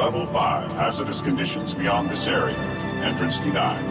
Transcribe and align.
Level 0.00 0.26
5, 0.32 0.72
hazardous 0.78 1.20
conditions 1.20 1.74
beyond 1.74 2.08
this 2.08 2.26
area. 2.26 2.56
Entrance 3.04 3.38
denied. 3.40 3.84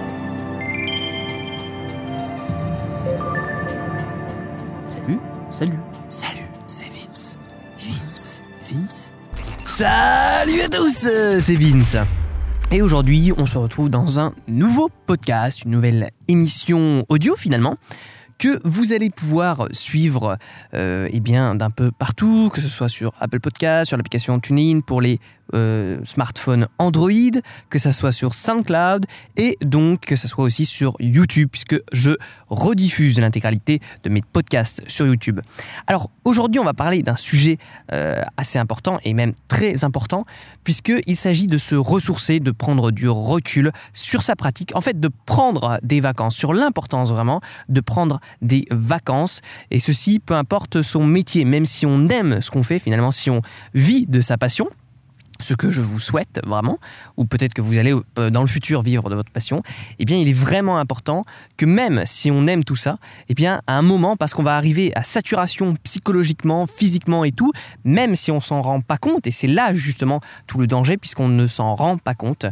Salut, 4.86 5.20
salut, 5.52 5.78
salut, 6.08 6.48
c'est 6.66 6.90
Vince. 6.90 7.38
Vince, 7.78 8.42
Vince. 8.60 9.14
Salut 9.68 10.62
à 10.62 10.68
tous, 10.68 11.06
euh, 11.06 11.40
c'est 11.40 11.56
Vince. 11.56 11.96
Et 12.72 12.82
aujourd'hui, 12.82 13.32
on 13.38 13.46
se 13.46 13.60
retrouve 13.60 13.92
dans 13.92 14.20
un 14.20 14.34
nouveau 14.48 14.90
podcast, 15.06 15.64
une 15.64 15.72
nouvelle 15.72 16.10
émission 16.28 17.06
audio 17.08 17.36
finalement 17.36 17.78
que 18.40 18.60
vous 18.64 18.94
allez 18.94 19.10
pouvoir 19.10 19.68
suivre 19.74 20.38
euh, 20.74 21.08
eh 21.12 21.20
bien 21.20 21.56
d'un 21.56 21.70
peu 21.70 21.92
partout, 21.92 22.50
que 22.52 22.62
ce 22.62 22.70
soit 22.70 22.90
sur 22.90 23.12
Apple 23.20 23.42
Podcast, 23.42 23.90
sur 23.90 23.98
l'application 23.98 24.40
TuneIn 24.40 24.80
pour 24.80 25.02
les 25.02 25.20
euh, 25.54 26.00
smartphones 26.04 26.68
Android, 26.78 27.12
que 27.70 27.80
ça 27.80 27.92
soit 27.92 28.12
sur 28.12 28.34
SoundCloud 28.34 29.06
et 29.38 29.58
donc 29.62 30.02
que 30.02 30.16
ça 30.16 30.28
soit 30.28 30.44
aussi 30.44 30.66
sur 30.66 30.96
YouTube 31.00 31.50
puisque 31.52 31.76
je 31.92 32.12
rediffuse 32.50 33.20
l'intégralité 33.20 33.80
de 34.04 34.10
mes 34.10 34.22
podcasts 34.22 34.84
sur 34.88 35.06
YouTube. 35.06 35.40
Alors 35.88 36.10
aujourd'hui, 36.24 36.60
on 36.60 36.64
va 36.64 36.74
parler 36.74 37.04
d'un 37.04 37.16
sujet 37.16 37.58
euh, 37.92 38.22
assez 38.38 38.60
important 38.60 39.00
et 39.04 39.14
même 39.14 39.34
très 39.48 39.84
important 39.84 40.26
puisqu'il 40.64 41.16
s'agit 41.16 41.48
de 41.48 41.58
se 41.58 41.76
ressourcer, 41.76 42.40
de 42.40 42.52
prendre 42.52 42.92
du 42.92 43.10
recul 43.10 43.72
sur 43.94 44.24
sa 44.24 44.36
pratique, 44.36 44.76
en 44.76 44.82
fait 44.82 45.00
de 45.00 45.10
prendre 45.26 45.80
des 45.84 46.00
vacances, 46.00 46.36
sur 46.36 46.54
l'importance 46.54 47.10
vraiment 47.10 47.42
de 47.70 47.82
prendre 47.82 48.20
des 48.42 48.66
vacances 48.72 49.42
et 49.72 49.80
ceci 49.80 50.20
peu 50.20 50.34
importe 50.36 50.82
son 50.82 51.06
métier, 51.06 51.46
même 51.46 51.66
si 51.66 51.86
on 51.86 52.08
aime 52.10 52.42
ce 52.42 52.52
qu'on 52.52 52.64
fait 52.64 52.80
finalement, 52.80 53.12
si 53.12 53.30
on 53.30 53.42
vit 53.74 54.06
de 54.08 54.22
sa 54.22 54.38
passion, 54.38 54.68
ce 55.40 55.54
que 55.54 55.70
je 55.70 55.82
vous 55.82 56.00
souhaite 56.00 56.40
vraiment, 56.46 56.80
ou 57.18 57.26
peut-être 57.26 57.54
que 57.54 57.62
vous 57.62 57.78
allez 57.78 57.94
euh, 58.18 58.30
dans 58.30 58.42
le 58.42 58.48
futur 58.48 58.82
vivre 58.82 59.10
de 59.10 59.16
votre 59.16 59.32
passion, 59.32 59.64
eh 59.98 60.06
bien 60.06 60.18
il 60.18 60.28
est 60.28 60.34
vraiment 60.34 60.78
important 60.78 61.26
que 61.58 61.66
même 61.66 62.04
si 62.06 62.30
on 62.30 62.46
aime 62.48 62.64
tout 62.64 62.76
ça, 62.76 62.98
eh 63.28 63.48
à 63.48 63.60
un 63.68 63.82
moment, 63.82 64.18
parce 64.18 64.34
qu'on 64.34 64.44
va 64.44 64.56
arriver 64.58 64.92
à 64.96 65.04
saturation 65.04 65.76
psychologiquement, 65.84 66.68
physiquement 66.68 67.24
et 67.24 67.32
tout, 67.32 67.52
même 67.86 68.16
si 68.16 68.32
on 68.32 68.40
s'en 68.40 68.62
rend 68.62 68.82
pas 68.82 68.98
compte, 68.98 69.28
et 69.28 69.32
c'est 69.32 69.48
là 69.48 69.72
justement 69.74 70.20
tout 70.46 70.60
le 70.60 70.68
danger, 70.68 70.98
puisqu'on 70.98 71.30
ne 71.30 71.48
s'en 71.48 71.74
rend 71.76 71.98
pas 71.98 72.16
compte, 72.16 72.46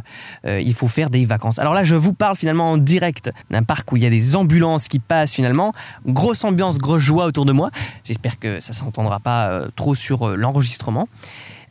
euh, 0.46 0.60
il 0.60 0.74
faut 0.74 0.88
faire 0.88 1.10
des 1.10 1.26
vacances. 1.26 1.58
Alors 1.58 1.74
là, 1.74 1.84
je 1.84 1.94
vous 1.94 2.14
parle 2.14 2.36
finalement 2.36 2.72
en 2.72 2.78
direct 2.78 3.30
d'un 3.50 3.62
parc 3.62 3.92
où 3.92 3.96
il 3.96 4.02
y 4.02 4.06
a 4.06 4.10
des 4.10 4.34
ambulances 4.34 4.88
qui 4.88 4.98
passent 4.98 5.34
finalement, 5.34 5.72
grosse 6.06 6.42
ambiance, 6.44 6.78
grosse 6.78 7.02
joie 7.02 7.26
autour 7.26 7.44
de 7.44 7.52
moi. 7.52 7.70
J'espère 8.04 8.38
que 8.38 8.60
ça 8.60 8.72
s'entendra 8.72 9.20
pas 9.20 9.48
euh, 9.48 9.68
trop 9.76 9.94
sur 9.94 10.36
l'enregistrement. 10.36 11.08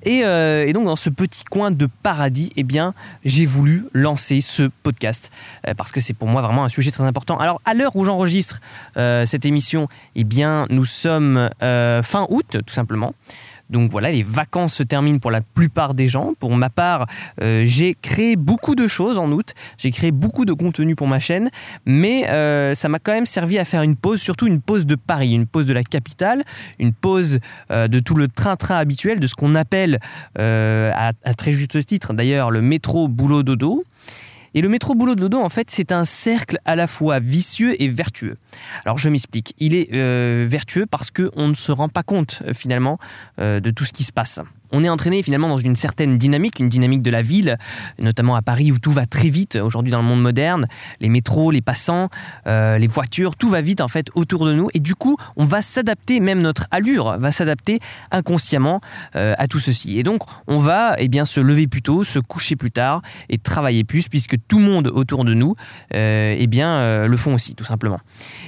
Euh, 0.08 0.66
et, 0.66 0.74
donc 0.74 0.86
dans 0.86 0.96
ce 0.96 1.10
petit 1.10 1.44
coin 1.44 1.72
de 1.72 1.88
paradis, 2.04 2.52
eh 2.56 2.64
bien, 2.64 2.94
j'ai 3.26 3.46
voulu 3.46 3.86
lancer 3.94 4.42
ce 4.42 4.70
podcast 4.84 5.32
euh, 5.68 5.74
parce 5.74 5.92
que 5.92 6.00
c'est 6.00 6.14
pour 6.14 6.28
moi 6.28 6.42
vraiment 6.42 6.64
un 6.64 6.70
sujet 6.70 6.92
très 6.92 7.04
important. 7.04 7.38
Alors 7.38 7.62
à 7.66 7.74
l'heure 7.74 7.96
où 7.96 8.04
j'enregistre 8.04 8.62
euh, 8.96 9.26
cette 9.26 9.46
émission, 9.46 9.88
eh 10.16 10.24
bien, 10.24 10.66
nous 10.70 10.86
sommes 10.86 11.50
fin 11.60 12.26
août 12.30 12.58
tout 12.66 12.74
simplement. 12.74 13.12
Donc 13.70 13.92
voilà, 13.92 14.12
les 14.12 14.24
vacances 14.24 14.74
se 14.74 14.84
terminent 14.84 15.20
pour 15.20 15.32
la 15.32 15.42
plupart 15.42 15.94
des 15.94 16.08
gens. 16.08 16.34
Pour 16.40 16.56
ma 16.56 16.70
part, 16.70 17.06
euh, 17.42 17.64
j'ai 17.66 17.94
créé 17.94 18.36
beaucoup 18.36 18.76
de 18.76 18.88
choses 18.88 19.20
en 19.20 19.32
août. 19.32 19.54
J'ai 19.78 19.92
créé 19.92 20.12
beaucoup 20.12 20.46
de 20.46 20.54
contenu 20.54 20.96
pour 20.96 21.08
ma 21.08 21.20
chaîne, 21.20 21.50
mais 21.86 22.30
euh, 22.30 22.74
ça 22.74 22.90
m'a 22.90 23.00
quand 23.00 23.14
même 23.14 23.26
servi 23.26 23.60
à 23.60 23.66
faire 23.66 23.82
une 23.82 23.96
pause, 23.96 24.22
surtout 24.22 24.48
une 24.48 24.62
pause 24.62 24.86
de 24.86 24.96
Paris, 24.96 25.34
une 25.34 25.48
pause 25.48 25.66
de 25.66 25.74
la 25.74 25.84
capitale, 25.84 26.44
une 26.80 26.94
pause 26.94 27.40
euh, 27.72 27.88
de 27.88 28.00
tout 28.00 28.16
le 28.16 28.28
train-train 28.28 28.78
habituel, 28.78 29.20
de 29.20 29.28
ce 29.28 29.36
qu'on 29.36 29.56
appelle, 29.56 30.00
à, 30.38 31.12
à, 31.24 31.34
très 31.34 31.52
juste 31.52 31.86
titre 31.86 32.14
d'ailleurs, 32.14 32.52
le 32.52 32.62
métro 32.62 33.08
boulot 33.08 33.44
dodo. 33.44 33.84
Et 34.58 34.62
le 34.62 34.70
métro 34.70 34.96
boulot 34.96 35.14
dodo, 35.14 35.40
en 35.40 35.50
fait, 35.50 35.70
c'est 35.70 35.92
un 35.92 36.04
cercle 36.04 36.58
à 36.66 36.76
la 36.76 36.88
fois 36.88 37.20
vicieux 37.20 37.80
et 37.80 37.88
vertueux. 37.90 38.34
Alors 38.86 38.98
je 38.98 39.08
m'explique. 39.08 39.54
Il 39.60 39.76
est 39.76 39.94
euh, 39.94 40.48
vertueux 40.50 40.88
parce 40.88 41.12
qu'on 41.12 41.48
ne 41.48 41.54
se 41.54 41.72
rend 41.72 41.90
pas 41.90 42.02
compte 42.02 42.42
euh, 42.44 42.56
finalement 42.56 42.98
euh, 43.40 43.60
de 43.60 43.70
tout 43.70 43.86
ce 43.86 43.94
qui 43.94 44.04
se 44.04 44.12
passe 44.12 44.40
on 44.72 44.84
est 44.84 44.90
entraîné 44.90 45.24
finalement 45.24 45.50
dans 45.50 45.58
une 45.58 45.76
certaine 45.76 46.18
dynamique, 46.18 46.60
une 46.60 46.70
dynamique 46.70 47.02
de 47.02 47.12
la 47.12 47.22
ville, 47.22 47.58
notamment 48.00 48.36
à 48.36 48.42
Paris 48.42 48.72
où 48.72 48.80
tout 48.80 48.92
va 48.92 49.06
très 49.06 49.30
vite 49.30 49.56
aujourd'hui 49.56 49.92
dans 49.92 50.02
le 50.02 50.08
monde 50.08 50.22
moderne, 50.22 50.68
les 51.00 51.10
métros, 51.10 51.52
les 51.52 51.62
passants, 51.62 52.10
euh, 52.48 52.78
les 52.78 52.88
voitures, 52.88 53.36
tout 53.36 53.50
va 53.50 53.62
vite 53.62 53.82
en 53.82 53.88
fait 53.88 54.08
autour 54.16 54.46
de 54.46 54.54
nous 54.54 54.70
et 54.74 54.80
du 54.80 54.96
coup 54.96 55.18
on 55.36 55.46
va 55.46 55.62
s'adapter, 55.62 56.20
même 56.20 56.42
notre 56.42 56.68
allure 56.72 57.18
va 57.18 57.32
s'adapter 57.32 57.80
inconsciemment 58.12 58.82
euh, 59.16 59.34
à 59.38 59.48
tout 59.48 59.60
ceci. 59.60 59.98
Et 59.98 60.04
donc 60.04 60.22
on 60.48 60.60
va 60.60 60.96
eh 60.98 61.08
bien 61.08 61.26
se 61.26 61.40
lever 61.40 61.68
plus 61.68 61.82
tôt, 61.82 62.04
se 62.04 62.20
coucher 62.20 62.56
plus 62.56 62.72
tard 62.72 63.02
et 63.30 63.38
travailler 63.38 63.84
plus 63.84 64.08
puisque 64.08 64.36
tout 64.48 64.60
le 64.60 64.66
monde 64.66 64.88
autour 64.88 65.26
de 65.26 65.34
nous 65.34 65.56
euh, 65.94 66.36
eh 66.38 66.48
bien 66.48 67.08
le 67.08 67.18
font 67.18 67.34
aussi 67.34 67.56
tout 67.56 67.64
simplement. 67.64 68.00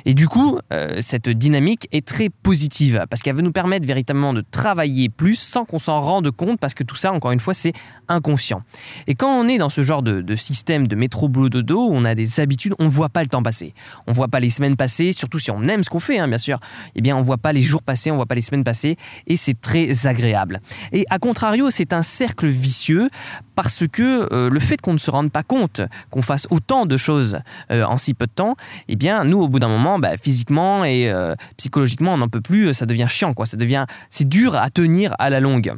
Et 0.06 0.14
du 0.14 0.28
coup 0.28 0.60
cette 1.00 1.30
dynamique 1.30 1.88
est 1.92 2.06
très 2.06 2.30
positive 2.30 3.06
parce 3.10 3.22
qu'elle 3.22 3.36
va 3.36 3.42
nous 3.42 3.52
permettre 3.52 3.88
véritablement 3.88 4.34
de 4.34 4.42
travailler 4.42 5.10
plus 5.10 5.36
sans 5.36 5.66
qu'on 5.66 5.80
s'en 5.80 6.00
rende 6.10 6.32
compte 6.32 6.60
parce 6.60 6.74
que 6.74 6.84
tout 6.84 6.96
ça, 6.96 7.12
encore 7.12 7.32
une 7.32 7.40
fois, 7.40 7.54
c'est 7.54 7.74
inconscient. 8.08 8.62
Et 9.08 9.16
quand 9.16 9.30
on 9.30 9.48
est 9.48 9.58
dans 9.58 9.70
ce 9.70 9.82
genre 9.82 10.04
de, 10.04 10.36
système 10.36 10.88
de 10.88 10.96
métro 10.96 11.30
boulot 11.30 11.50
dodo, 11.50 11.88
on 11.92 12.06
a 12.06 12.16
des 12.16 12.40
habitudes, 12.40 12.74
on 12.80 12.88
voit 12.88 13.10
pas 13.10 13.24
le 13.24 13.30
temps 13.30 13.44
passer. 13.44 13.74
On 14.08 14.12
voit 14.12 14.28
pas 14.28 14.40
les 14.40 14.50
semaines 14.50 14.76
passer, 14.76 15.12
surtout 15.12 15.40
si 15.40 15.52
on 15.52 15.64
aime 15.64 15.84
ce 15.84 15.90
qu'on 15.90 16.00
fait, 16.00 16.20
hein, 16.20 16.28
bien 16.28 16.38
sûr. 16.38 16.60
Eh 16.96 17.02
bien, 17.02 17.16
on 17.16 17.22
voit 17.22 17.38
pas 17.38 17.54
les 17.54 17.62
jours 17.62 17.84
passer, 17.84 18.12
on 18.12 18.16
voit 18.16 18.26
pas 18.26 18.36
les 18.36 18.42
semaines 18.42 18.64
passer, 18.64 18.98
et 19.28 19.38
c'est 19.38 19.60
très 19.60 20.08
agréable. 20.08 20.60
Et 20.92 21.06
à 21.10 21.20
contrario, 21.20 21.70
c'est 21.70 21.94
un 21.94 22.04
cercle 22.04 22.48
vicieux 22.48 23.10
parce 23.56 23.84
que 23.92 24.34
euh, 24.34 24.50
le 24.50 24.60
fait 24.60 24.80
qu'on 24.80 24.94
ne 24.94 24.98
se 25.00 25.12
rende 25.12 25.32
pas 25.32 25.44
compte 25.44 25.82
qu'on 26.12 26.22
fasse 26.22 26.48
autant 26.50 26.86
de 26.86 26.96
choses 26.96 27.40
euh, 27.72 27.84
en 27.84 27.98
si 27.98 28.14
peu 28.14 28.26
de 28.26 28.32
temps, 28.32 28.56
eh 28.88 28.96
bien, 28.96 29.26
nous, 29.26 29.42
au 29.42 29.48
bout 29.50 29.60
d'un 29.60 29.68
moment, 29.68 30.00
bah, 30.00 30.16
physiquement 30.16 30.86
et 30.86 31.10
euh, 31.10 31.36
psychologiquement, 31.58 32.14
on 32.14 32.18
n'en 32.18 32.30
peut 32.30 32.42
plus, 32.42 32.74
ça 32.74 32.86
devient 32.86 33.08
chiant, 33.10 33.34
quoi. 33.34 33.46
Ça 33.46 33.58
devient, 33.58 33.86
c'est 34.10 34.28
dur 34.28 34.56
à 34.56 34.70
tenir 34.70 35.14
à 35.20 35.30
la 35.30 35.40
longue. 35.40 35.74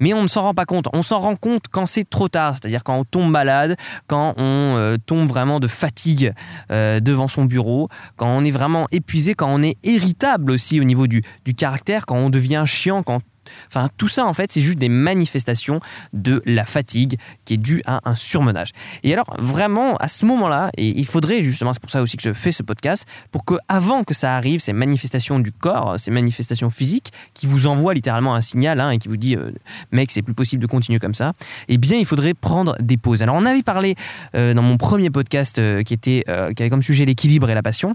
Mais 0.00 0.14
on 0.14 0.22
ne 0.22 0.26
s'en 0.26 0.42
rend 0.42 0.54
pas 0.54 0.64
compte. 0.64 0.88
On 0.92 1.02
s'en 1.02 1.18
rend 1.18 1.36
compte 1.36 1.64
quand 1.70 1.86
c'est 1.86 2.08
trop 2.08 2.28
tard, 2.28 2.54
c'est-à-dire 2.54 2.84
quand 2.84 2.96
on 2.96 3.04
tombe 3.04 3.30
malade, 3.30 3.76
quand 4.06 4.34
on 4.36 4.76
euh, 4.76 4.96
tombe 5.04 5.28
vraiment 5.28 5.60
de 5.60 5.68
fatigue 5.68 6.32
euh, 6.70 7.00
devant 7.00 7.28
son 7.28 7.44
bureau, 7.44 7.88
quand 8.16 8.28
on 8.28 8.44
est 8.44 8.50
vraiment 8.50 8.86
épuisé, 8.90 9.34
quand 9.34 9.48
on 9.48 9.62
est 9.62 9.76
irritable 9.82 10.50
aussi 10.50 10.80
au 10.80 10.84
niveau 10.84 11.06
du, 11.06 11.22
du 11.44 11.54
caractère, 11.54 12.06
quand 12.06 12.16
on 12.16 12.30
devient 12.30 12.64
chiant, 12.66 13.02
quand 13.02 13.20
Enfin, 13.68 13.88
tout 13.96 14.08
ça, 14.08 14.26
en 14.26 14.32
fait, 14.32 14.52
c'est 14.52 14.60
juste 14.60 14.78
des 14.78 14.88
manifestations 14.88 15.80
de 16.12 16.42
la 16.46 16.64
fatigue 16.64 17.18
qui 17.44 17.54
est 17.54 17.58
due 17.58 17.82
à 17.86 18.08
un 18.08 18.14
surmenage. 18.14 18.70
Et 19.02 19.12
alors, 19.12 19.34
vraiment, 19.38 19.96
à 19.96 20.08
ce 20.08 20.24
moment-là, 20.26 20.70
et 20.76 20.88
il 20.88 21.06
faudrait 21.06 21.40
justement, 21.40 21.72
c'est 21.72 21.80
pour 21.80 21.90
ça 21.90 22.02
aussi 22.02 22.16
que 22.16 22.22
je 22.22 22.32
fais 22.32 22.52
ce 22.52 22.62
podcast, 22.62 23.06
pour 23.30 23.44
que 23.44 23.54
avant 23.68 24.04
que 24.04 24.14
ça 24.14 24.36
arrive, 24.36 24.60
ces 24.60 24.72
manifestations 24.72 25.38
du 25.40 25.52
corps, 25.52 25.98
ces 25.98 26.10
manifestations 26.10 26.70
physiques, 26.70 27.12
qui 27.34 27.46
vous 27.46 27.66
envoient 27.66 27.94
littéralement 27.94 28.34
un 28.34 28.40
signal 28.40 28.80
hein, 28.80 28.90
et 28.90 28.98
qui 28.98 29.08
vous 29.08 29.16
dit, 29.16 29.36
euh, 29.36 29.52
mec, 29.90 30.10
c'est 30.10 30.22
plus 30.22 30.34
possible 30.34 30.62
de 30.62 30.66
continuer 30.66 30.98
comme 30.98 31.14
ça, 31.14 31.32
eh 31.68 31.78
bien, 31.78 31.98
il 31.98 32.06
faudrait 32.06 32.34
prendre 32.34 32.76
des 32.80 32.96
pauses. 32.96 33.22
Alors, 33.22 33.36
on 33.36 33.46
avait 33.46 33.62
parlé 33.62 33.94
euh, 34.34 34.54
dans 34.54 34.62
mon 34.62 34.76
premier 34.76 35.10
podcast 35.10 35.58
euh, 35.58 35.82
qui, 35.82 35.94
était, 35.94 36.24
qui 36.26 36.62
avait 36.62 36.70
comme 36.70 36.82
sujet 36.82 37.04
l'équilibre 37.04 37.50
et 37.50 37.54
la 37.54 37.62
passion. 37.62 37.94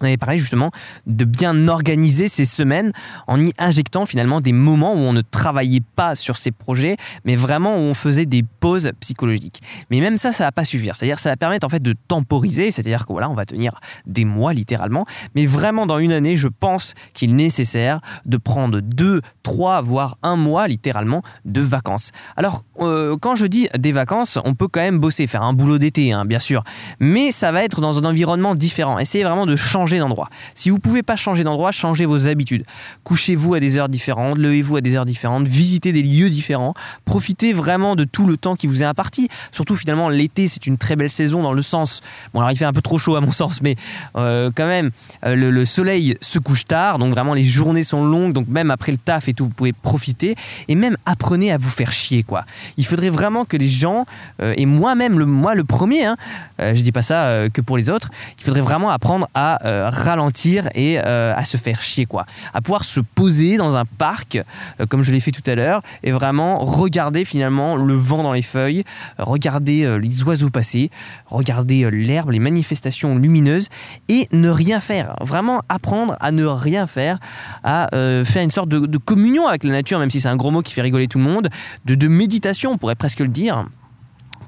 On 0.00 0.06
avait 0.06 0.16
parlé 0.16 0.38
justement 0.38 0.70
de 1.06 1.24
bien 1.24 1.68
organiser 1.68 2.28
ces 2.28 2.44
semaines 2.44 2.92
en 3.26 3.40
y 3.40 3.52
injectant 3.58 4.06
finalement 4.06 4.40
des 4.40 4.52
moments 4.52 4.94
où 4.94 4.98
on 4.98 5.12
ne 5.12 5.20
travaillait 5.20 5.82
pas 5.96 6.14
sur 6.14 6.36
ces 6.36 6.50
projets, 6.50 6.96
mais 7.24 7.36
vraiment 7.36 7.76
où 7.76 7.80
on 7.80 7.94
faisait 7.94 8.26
des 8.26 8.44
pauses 8.60 8.90
psychologiques. 9.00 9.60
Mais 9.90 10.00
même 10.00 10.18
ça, 10.18 10.32
ça 10.32 10.44
va 10.44 10.52
pas 10.52 10.64
suffire. 10.64 10.96
C'est-à-dire, 10.96 11.18
ça 11.18 11.30
va 11.30 11.36
permettre 11.36 11.66
en 11.66 11.70
fait 11.70 11.82
de 11.82 11.94
temporiser, 12.08 12.70
c'est-à-dire 12.70 13.06
que 13.06 13.12
voilà, 13.12 13.28
on 13.30 13.34
va 13.34 13.44
tenir 13.44 13.80
des 14.06 14.24
mois 14.24 14.52
littéralement, 14.52 15.06
mais 15.34 15.46
vraiment 15.46 15.86
dans 15.86 15.98
une 15.98 16.12
année, 16.12 16.36
je 16.36 16.48
pense 16.48 16.94
qu'il 17.14 17.30
est 17.30 17.34
nécessaire 17.34 18.00
de 18.26 18.36
prendre 18.36 18.80
deux, 18.80 19.20
trois, 19.42 19.80
voire 19.80 20.18
un 20.22 20.36
mois 20.36 20.68
littéralement 20.68 21.22
de 21.44 21.60
vacances. 21.60 22.10
Alors, 22.36 22.64
euh, 22.80 23.16
quand 23.20 23.36
je 23.36 23.46
dis 23.46 23.68
des 23.76 23.92
vacances, 23.92 24.38
on 24.44 24.54
peut 24.54 24.68
quand 24.68 24.80
même 24.80 24.98
bosser, 24.98 25.26
faire 25.26 25.42
un 25.42 25.52
boulot 25.52 25.78
d'été, 25.78 26.12
hein, 26.12 26.24
bien 26.24 26.38
sûr, 26.38 26.62
mais 27.00 27.32
ça 27.32 27.52
va 27.52 27.64
être 27.64 27.80
dans 27.80 27.98
un 27.98 28.04
environnement 28.04 28.54
différent. 28.54 28.98
Essayez 28.98 29.24
vraiment 29.24 29.46
de 29.46 29.56
changer 29.56 29.87
d'endroit. 29.96 30.28
Si 30.54 30.68
vous 30.68 30.78
pouvez 30.78 31.02
pas 31.02 31.16
changer 31.16 31.44
d'endroit, 31.44 31.72
changez 31.72 32.04
vos 32.04 32.28
habitudes. 32.28 32.64
Couchez-vous 33.04 33.54
à 33.54 33.60
des 33.60 33.78
heures 33.78 33.88
différentes, 33.88 34.36
levez-vous 34.36 34.76
à 34.76 34.80
des 34.82 34.94
heures 34.94 35.06
différentes, 35.06 35.48
visitez 35.48 35.92
des 35.92 36.02
lieux 36.02 36.28
différents, 36.28 36.74
profitez 37.06 37.54
vraiment 37.54 37.96
de 37.96 38.04
tout 38.04 38.26
le 38.26 38.36
temps 38.36 38.56
qui 38.56 38.66
vous 38.66 38.82
est 38.82 38.86
imparti. 38.86 39.28
Surtout 39.52 39.76
finalement 39.76 40.08
l'été, 40.08 40.48
c'est 40.48 40.66
une 40.66 40.76
très 40.76 40.96
belle 40.96 41.10
saison 41.10 41.42
dans 41.42 41.52
le 41.52 41.62
sens, 41.62 42.00
bon 42.34 42.40
alors 42.40 42.50
il 42.50 42.56
fait 42.56 42.64
un 42.64 42.72
peu 42.72 42.82
trop 42.82 42.98
chaud 42.98 43.16
à 43.16 43.20
mon 43.20 43.30
sens, 43.38 43.62
mais 43.62 43.76
euh, 44.16 44.50
quand 44.54 44.66
même 44.66 44.90
euh, 45.24 45.34
le, 45.34 45.64
soleil 45.64 46.16
se 46.20 46.38
couche 46.38 46.64
tard, 46.64 46.98
donc 46.98 47.12
vraiment 47.12 47.34
les 47.34 47.44
journées 47.44 47.82
sont 47.82 48.04
longues, 48.04 48.32
donc 48.32 48.48
même 48.48 48.70
après 48.70 48.92
le 48.92 48.98
taf 48.98 49.28
et 49.28 49.34
tout, 49.34 49.44
vous 49.44 49.50
pouvez 49.50 49.72
profiter 49.72 50.34
et 50.68 50.74
même 50.74 50.96
apprenez 51.06 51.52
à 51.52 51.58
vous 51.58 51.70
faire 51.70 51.92
chier 51.92 52.22
quoi. 52.22 52.44
Il 52.76 52.86
faudrait 52.86 53.10
vraiment 53.10 53.44
que 53.44 53.56
les 53.56 53.68
gens 53.68 54.04
euh, 54.40 54.54
et 54.56 54.66
moi-même 54.66 55.18
le 55.18 55.26
moi 55.26 55.54
le 55.54 55.64
premier, 55.64 56.04
hein, 56.04 56.16
euh, 56.60 56.74
je 56.74 56.82
dis 56.82 56.92
pas 56.92 57.02
ça 57.02 57.48
que 57.52 57.60
pour 57.60 57.76
les 57.76 57.90
autres, 57.90 58.10
il 58.38 58.44
faudrait 58.44 58.60
vraiment 58.60 58.90
apprendre 58.90 59.28
à 59.34 59.58
ralentir 59.90 60.68
et 60.74 60.98
à 60.98 61.44
se 61.44 61.56
faire 61.56 61.82
chier 61.82 62.06
quoi, 62.06 62.26
à 62.54 62.60
pouvoir 62.60 62.84
se 62.84 63.00
poser 63.00 63.56
dans 63.56 63.76
un 63.76 63.84
parc 63.84 64.42
comme 64.88 65.02
je 65.02 65.12
l'ai 65.12 65.20
fait 65.20 65.30
tout 65.30 65.42
à 65.46 65.54
l'heure 65.54 65.82
et 66.02 66.12
vraiment 66.12 66.58
regarder 66.58 67.24
finalement 67.24 67.76
le 67.76 67.94
vent 67.94 68.22
dans 68.22 68.32
les 68.32 68.42
feuilles, 68.42 68.84
regarder 69.18 69.98
les 69.98 70.22
oiseaux 70.24 70.50
passer, 70.50 70.90
regarder 71.26 71.90
l'herbe, 71.90 72.30
les 72.30 72.38
manifestations 72.38 73.16
lumineuses 73.16 73.68
et 74.08 74.26
ne 74.32 74.48
rien 74.48 74.80
faire. 74.80 75.16
Vraiment 75.20 75.62
apprendre 75.68 76.16
à 76.20 76.32
ne 76.32 76.44
rien 76.44 76.86
faire, 76.86 77.18
à 77.64 77.88
faire 77.92 78.42
une 78.42 78.50
sorte 78.50 78.68
de, 78.68 78.98
communion 78.98 79.46
avec 79.46 79.64
la 79.64 79.72
nature, 79.72 79.98
même 79.98 80.10
si 80.10 80.20
c'est 80.20 80.28
un 80.28 80.36
gros 80.36 80.50
mot 80.50 80.62
qui 80.62 80.74
fait 80.74 80.82
rigoler 80.82 81.08
tout 81.08 81.18
le 81.18 81.24
monde, 81.24 81.48
de, 81.84 81.94
de 81.94 82.08
méditation, 82.08 82.72
on 82.72 82.78
pourrait 82.78 82.94
presque 82.94 83.20
le 83.20 83.28
dire 83.28 83.62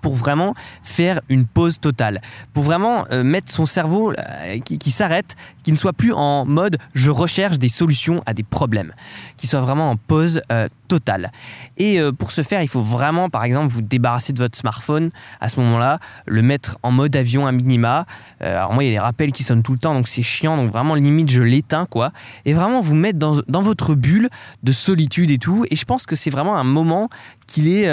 pour 0.00 0.14
vraiment 0.14 0.54
faire 0.82 1.20
une 1.28 1.46
pause 1.46 1.80
totale, 1.80 2.20
pour 2.52 2.64
vraiment 2.64 3.04
euh, 3.10 3.22
mettre 3.22 3.50
son 3.52 3.66
cerveau 3.66 4.12
euh, 4.12 4.58
qui, 4.58 4.90
s'arrête, 4.90 5.36
qui 5.62 5.72
ne 5.72 5.76
soit 5.76 5.92
plus 5.92 6.12
en 6.12 6.44
mode 6.44 6.78
je 6.94 7.10
recherche 7.10 7.58
des 7.58 7.68
solutions 7.68 8.22
à 8.26 8.34
des 8.34 8.42
problèmes, 8.42 8.92
qui 9.36 9.46
soit 9.46 9.60
vraiment 9.60 9.90
en 9.90 9.96
pause 9.96 10.40
euh, 10.50 10.68
totale. 10.88 11.30
Et 11.76 12.00
pour 12.18 12.32
ce 12.32 12.42
faire, 12.42 12.62
il 12.62 12.68
faut 12.68 12.80
vraiment, 12.80 13.30
par 13.30 13.44
exemple, 13.44 13.68
vous 13.68 13.80
débarrasser 13.80 14.32
de 14.32 14.38
votre 14.38 14.58
smartphone 14.58 15.10
à 15.40 15.48
ce 15.48 15.60
moment-là, 15.60 16.00
le 16.26 16.42
mettre 16.42 16.78
en 16.82 16.90
mode 16.90 17.14
avion 17.14 17.46
à 17.46 17.52
minima. 17.52 18.06
alors 18.40 18.72
moi, 18.72 18.82
il 18.82 18.88
y 18.88 18.90
a 18.90 18.94
des 18.94 18.98
rappels 18.98 19.30
qui 19.30 19.44
sonnent 19.44 19.62
tout 19.62 19.72
le 19.72 19.78
temps, 19.78 19.94
donc 19.94 20.08
c'est 20.08 20.22
chiant, 20.22 20.56
donc 20.56 20.72
vraiment 20.72 20.96
limite 20.96 21.30
je 21.30 21.42
l'éteins 21.42 21.86
quoi, 21.86 22.10
et 22.44 22.52
vraiment 22.54 22.80
vous 22.80 22.96
mettre 22.96 23.20
dans, 23.20 23.40
dans 23.46 23.62
votre 23.62 23.94
bulle 23.94 24.28
de 24.64 24.72
solitude 24.72 25.30
et 25.30 25.38
tout. 25.38 25.64
Et 25.70 25.76
je 25.76 25.84
pense 25.84 26.06
que 26.06 26.16
c'est 26.16 26.30
vraiment 26.30 26.56
un 26.56 26.64
moment 26.64 27.08
qu'il 27.50 27.68
est 27.68 27.90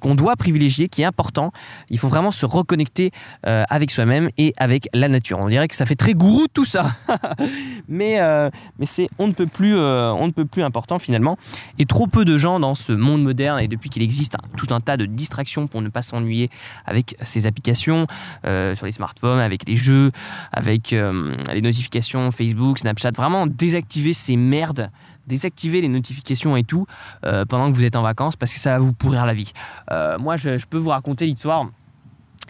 qu'on 0.00 0.14
doit 0.14 0.36
privilégier, 0.36 0.88
qui 0.88 1.02
est 1.02 1.04
important 1.04 1.52
il 1.90 1.98
faut 1.98 2.08
vraiment 2.08 2.30
se 2.30 2.46
reconnecter 2.46 3.10
euh, 3.46 3.64
avec 3.68 3.90
soi-même 3.90 4.28
et 4.36 4.52
avec 4.56 4.88
la 4.92 5.08
nature. 5.08 5.38
On 5.42 5.48
dirait 5.48 5.68
que 5.68 5.74
ça 5.74 5.86
fait 5.86 5.94
très 5.94 6.14
gourou 6.14 6.46
tout 6.52 6.64
ça, 6.64 6.96
mais, 7.88 8.20
euh, 8.20 8.50
mais 8.78 8.86
c'est 8.86 9.08
on 9.18 9.28
ne 9.28 9.32
peut 9.32 9.46
plus 9.46 9.76
euh, 9.76 10.12
on 10.12 10.26
ne 10.26 10.32
peut 10.32 10.44
plus 10.44 10.62
important 10.62 10.98
finalement. 10.98 11.36
Et 11.78 11.86
trop 11.86 12.06
peu 12.06 12.24
de 12.24 12.36
gens 12.36 12.60
dans 12.60 12.74
ce 12.74 12.92
monde 12.92 13.22
moderne 13.22 13.60
et 13.60 13.68
depuis 13.68 13.90
qu'il 13.90 14.02
existe 14.02 14.36
tout 14.56 14.72
un 14.74 14.80
tas 14.80 14.96
de 14.96 15.06
distractions 15.06 15.66
pour 15.66 15.82
ne 15.82 15.88
pas 15.88 16.02
s'ennuyer 16.02 16.50
avec 16.86 17.16
ces 17.22 17.46
applications 17.46 18.06
sur 18.44 18.86
les 18.86 18.92
smartphones, 18.92 19.40
avec 19.40 19.68
les 19.68 19.74
jeux, 19.74 20.10
avec 20.52 20.90
les 20.90 21.60
notifications 21.60 22.30
Facebook, 22.30 22.78
Snapchat, 22.78 23.10
vraiment 23.10 23.46
désactiver 23.46 24.12
ces 24.12 24.36
merdes 24.36 24.90
désactiver 25.28 25.80
les 25.80 25.88
notifications 25.88 26.56
et 26.56 26.64
tout 26.64 26.86
euh, 27.24 27.44
pendant 27.44 27.70
que 27.70 27.76
vous 27.76 27.84
êtes 27.84 27.96
en 27.96 28.02
vacances 28.02 28.36
parce 28.36 28.52
que 28.52 28.58
ça 28.58 28.72
va 28.72 28.78
vous 28.78 28.92
pourrir 28.92 29.26
la 29.26 29.34
vie. 29.34 29.52
Euh, 29.90 30.18
moi, 30.18 30.36
je, 30.36 30.66
peux 30.68 30.78
vous 30.78 30.90
raconter 30.90 31.26
l'histoire. 31.26 31.66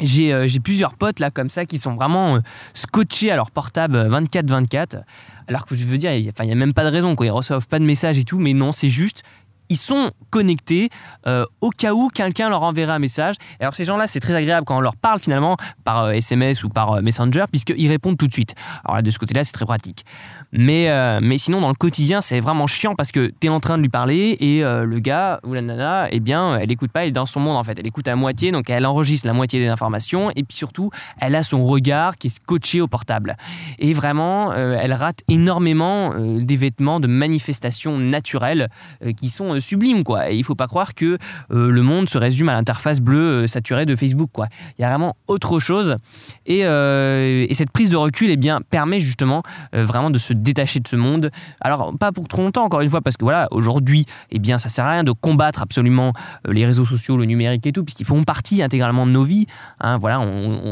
Euh, 0.00 0.46
j'ai 0.46 0.60
plusieurs 0.60 0.94
potes 0.94 1.19
là 1.19 1.30
comme 1.30 1.50
ça 1.50 1.66
qui 1.66 1.78
sont 1.78 1.94
vraiment 1.94 2.38
scotchés 2.72 3.30
à 3.30 3.36
leur 3.36 3.50
portable 3.50 4.08
24-24. 4.08 5.02
Alors 5.48 5.66
que 5.66 5.75
je 5.75 5.84
veux 5.84 5.98
dire, 5.98 6.12
il 6.12 6.22
n'y 6.22 6.52
a, 6.52 6.54
même 6.54 6.72
pas 6.72 6.84
de 6.84 6.90
raison, 6.90 7.16
quoi. 7.16 7.26
ils 7.26 7.30
reçoivent 7.30 7.66
pas 7.66 7.78
de 7.78 7.84
messages 7.84 8.19
et 8.19 8.25
tout, 8.25 8.38
mais 8.38 8.54
non, 8.54 8.72
c'est 8.72 8.88
juste 8.88 9.22
ils 9.70 9.76
sont 9.76 10.12
connectés 10.31 10.88
au 11.60 11.69
cas 11.69 11.92
où 11.92 12.08
quelqu'un 12.08 12.48
leur 12.48 12.62
enverrait 12.62 12.94
un 12.94 12.98
message. 12.98 13.34
alors 13.60 13.74
ces 13.74 13.84
gens-là, 13.84 14.06
c'est 14.06 14.19
très 14.19 14.34
agréable 14.34 14.64
quand 14.64 14.78
on 14.78 14.81
leur 14.81 14.96
parle 14.96 15.20
finalement 15.20 15.58
par 15.84 16.10
SMS 16.10 16.64
ou 16.64 16.70
par 16.70 17.02
Messenger, 17.02 17.44
puisqu'ils 17.50 17.88
répondent 17.88 18.16
tout 18.16 18.28
de 18.28 18.32
suite. 18.32 18.54
Alors 18.82 18.96
là, 18.96 19.02
de 19.02 19.10
ce 19.10 19.19
côté-là, 19.19 19.44
c'est 19.44 19.52
très 19.52 19.66
pratique. 19.66 20.06
Mais, 20.52 20.88
mais 21.20 21.38
sinon, 21.38 21.60
dans 21.60 21.68
le 21.68 21.74
quotidien, 21.74 22.20
c'est 22.20 22.40
vraiment 22.40 22.66
chiant 22.66 22.94
parce 22.94 23.12
que 23.12 23.30
tu 23.40 23.48
es 23.48 23.50
en 23.50 23.60
train 23.60 23.76
de 23.76 23.82
lui 23.82 23.88
parler 23.88 24.36
et 24.40 24.62
le 24.62 24.98
gars 24.98 25.40
ou 25.44 25.52
la 25.52 25.60
nana, 25.60 26.08
eh 26.10 26.20
bien, 26.20 26.56
elle 26.56 26.72
écoute 26.72 26.90
pas, 26.90 27.02
elle 27.02 27.08
est 27.08 27.12
dans 27.12 27.26
son 27.26 27.40
monde 27.40 27.56
en 27.56 27.64
fait. 27.64 27.78
Elle 27.78 27.86
écoute 27.86 28.08
à 28.08 28.16
moitié, 28.16 28.50
donc 28.50 28.70
elle 28.70 28.86
enregistre 28.86 29.26
la 29.26 29.34
moitié 29.34 29.60
des 29.60 29.68
informations 29.68 30.30
et 30.30 30.42
puis 30.42 30.56
surtout, 30.56 30.90
elle 31.20 31.34
a 31.34 31.42
son 31.42 31.62
regard 31.62 32.16
qui 32.16 32.28
est 32.28 32.30
scotché 32.30 32.80
au 32.80 32.88
portable. 32.88 33.36
Et 33.78 33.92
vraiment, 33.92 34.52
elle 34.54 34.94
rate 34.94 35.22
énormément 35.28 36.14
des 36.18 36.56
vêtements, 36.56 37.00
de 37.00 37.08
manifestations 37.08 37.98
naturelles 37.98 38.68
qui 39.16 39.28
sont 39.28 39.58
sublime 39.60 40.04
quoi. 40.04 40.30
Et 40.30 40.36
il 40.36 40.44
faut 40.44 40.54
pas 40.54 40.66
croire 40.66 40.94
que 40.94 41.18
euh, 41.50 41.70
le 41.70 41.82
monde 41.82 42.08
se 42.08 42.18
résume 42.18 42.48
à 42.48 42.52
l'interface 42.52 43.00
bleue 43.00 43.44
euh, 43.44 43.46
saturée 43.46 43.86
de 43.86 43.96
Facebook 43.96 44.30
quoi. 44.32 44.48
Il 44.78 44.82
y 44.82 44.84
a 44.84 44.88
vraiment 44.88 45.16
autre 45.26 45.60
chose 45.60 45.96
et, 46.46 46.64
euh, 46.64 47.46
et 47.48 47.54
cette 47.54 47.70
prise 47.70 47.90
de 47.90 47.96
recul 47.96 48.30
eh 48.30 48.36
bien 48.36 48.60
permet 48.70 49.00
justement 49.00 49.42
vraiment 49.72 50.10
de 50.10 50.18
se 50.18 50.32
détacher 50.43 50.81
de 50.81 50.88
ce 50.88 50.96
monde. 50.96 51.31
Alors 51.61 51.96
pas 51.99 52.12
pour 52.12 52.29
trop 52.29 52.43
longtemps 52.43 52.64
encore 52.64 52.81
une 52.81 52.90
fois 52.90 53.00
parce 53.00 53.17
que 53.17 53.25
voilà 53.25 53.49
aujourd'hui 53.50 54.06
eh 54.31 54.38
bien 54.38 54.58
ça 54.58 54.69
sert 54.69 54.85
à 54.85 54.93
rien 54.93 55.05
de 55.05 55.12
combattre 55.12 55.62
absolument 55.62 56.12
les 56.46 56.64
réseaux 56.64 56.85
sociaux, 56.85 57.17
le 57.17 57.25
numérique 57.25 57.67
et 57.67 57.73
tout 57.73 57.85
puisqu'ils 57.85 58.06
font 58.06 58.23
partie 58.25 58.62
intégralement 58.62 59.06
de 59.06 59.12
nos 59.12 59.25
vies. 59.25 59.46
Hein, 59.81 59.99
voilà, 59.99 60.25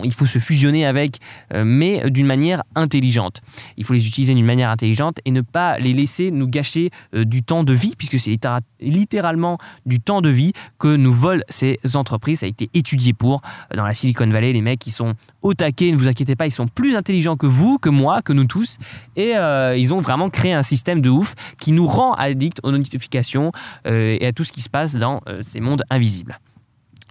il 0.04 0.12
faut 0.12 0.26
se 0.26 0.38
fusionner 0.38 0.86
avec 0.86 1.18
mais 1.54 2.10
d'une 2.10 2.26
manière 2.26 2.62
intelligente. 2.74 3.40
Il 3.76 3.84
faut 3.84 3.92
les 3.92 4.06
utiliser 4.06 4.34
d'une 4.34 4.46
manière 4.46 4.70
intelligente 4.70 5.18
et 5.24 5.30
ne 5.30 5.40
pas 5.40 5.78
les 5.78 5.92
laisser 5.92 6.30
nous 6.30 6.48
gâcher 6.48 6.90
du 7.12 7.42
temps 7.42 7.64
de 7.64 7.72
vie 7.72 7.94
puisque 7.96 8.18
c'est 8.18 8.38
littéralement 8.80 9.58
du 9.84 10.00
temps 10.00 10.20
de 10.20 10.28
vie 10.28 10.52
que 10.78 10.96
nous 10.96 11.12
volent 11.12 11.42
ces 11.48 11.78
entreprises. 11.94 12.40
Ça 12.40 12.46
a 12.46 12.48
été 12.48 12.68
étudié 12.74 13.12
pour 13.12 13.40
dans 13.74 13.84
la 13.84 13.94
Silicon 13.94 14.28
Valley. 14.28 14.52
Les 14.52 14.60
mecs, 14.60 14.78
qui 14.78 14.90
sont 14.90 15.14
au 15.42 15.54
taquet, 15.54 15.92
ne 15.92 15.96
vous 15.96 16.08
inquiétez 16.08 16.36
pas, 16.36 16.46
ils 16.46 16.52
sont 16.52 16.66
plus 16.66 16.96
intelligents 16.96 17.36
que 17.36 17.46
vous, 17.46 17.78
que 17.78 17.88
moi, 17.88 18.22
que 18.22 18.32
nous 18.32 18.46
tous. 18.46 18.78
Et 19.16 19.36
euh, 19.36 19.55
ils 19.76 19.92
ont 19.92 20.00
vraiment 20.00 20.30
créé 20.30 20.52
un 20.52 20.62
système 20.62 21.00
de 21.00 21.10
ouf 21.10 21.34
qui 21.60 21.72
nous 21.72 21.86
rend 21.86 22.12
addicts 22.14 22.60
aux 22.62 22.72
notifications 22.72 23.52
euh, 23.86 24.16
et 24.20 24.26
à 24.26 24.32
tout 24.32 24.44
ce 24.44 24.52
qui 24.52 24.60
se 24.60 24.70
passe 24.70 24.96
dans 24.96 25.20
euh, 25.28 25.42
ces 25.52 25.60
mondes 25.60 25.82
invisibles. 25.90 26.38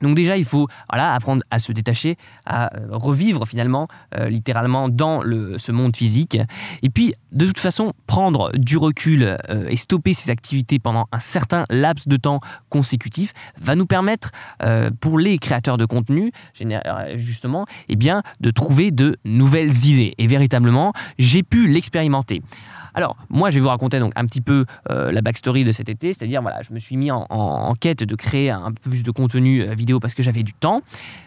Donc 0.01 0.15
déjà, 0.15 0.37
il 0.37 0.45
faut 0.45 0.67
apprendre 0.89 1.43
à 1.51 1.59
se 1.59 1.71
détacher, 1.71 2.17
à 2.45 2.75
euh, 2.75 2.87
revivre 2.91 3.47
finalement, 3.47 3.87
euh, 4.15 4.29
littéralement, 4.29 4.89
dans 4.89 5.21
ce 5.21 5.71
monde 5.71 5.95
physique. 5.95 6.37
Et 6.81 6.89
puis, 6.89 7.13
de 7.31 7.45
toute 7.45 7.59
façon, 7.59 7.93
prendre 8.07 8.51
du 8.53 8.77
recul 8.77 9.37
euh, 9.49 9.67
et 9.67 9.77
stopper 9.77 10.13
ces 10.13 10.31
activités 10.31 10.79
pendant 10.79 11.07
un 11.11 11.19
certain 11.19 11.65
laps 11.69 12.07
de 12.07 12.17
temps 12.17 12.39
consécutif 12.69 13.33
va 13.59 13.75
nous 13.75 13.85
permettre, 13.85 14.31
pour 14.99 15.19
les 15.19 15.37
créateurs 15.37 15.77
de 15.77 15.85
contenu, 15.85 16.31
justement, 17.15 17.65
eh 17.89 17.95
bien, 17.95 18.23
de 18.39 18.49
trouver 18.49 18.91
de 18.91 19.15
nouvelles 19.25 19.85
idées. 19.85 20.13
Et 20.17 20.27
véritablement, 20.27 20.93
j'ai 21.17 21.43
pu 21.43 21.67
l'expérimenter. 21.67 22.41
Alors, 22.95 23.17
moi, 23.29 23.51
je 23.51 23.55
vais 23.55 23.61
vous 23.61 23.67
raconter 23.67 23.99
donc 23.99 24.13
un 24.15 24.25
petit 24.25 24.39
peu 24.39 24.65
euh, 24.89 25.11
la 25.11 25.21
backstory 25.21 25.65
de 25.65 25.73
cet 25.73 25.89
été, 25.89 26.13
c'est-à-dire, 26.13 26.41
voilà, 26.41 26.61
je 26.61 26.73
me 26.73 26.79
suis 26.79 26.95
mis 26.95 27.11
en, 27.11 27.73
quête 27.79 28.03
de 28.03 28.15
créer 28.15 28.49
un 28.49 28.71
peu 28.71 28.89
plus 28.89 29.03
de 29.03 29.11
contenu 29.11 29.61
euh, 29.61 29.75
vidéo 29.75 29.99
parce 29.99 30.13
que 30.13 30.23
j'avais 30.23 30.43
du 30.43 30.53
temps. 30.53 30.81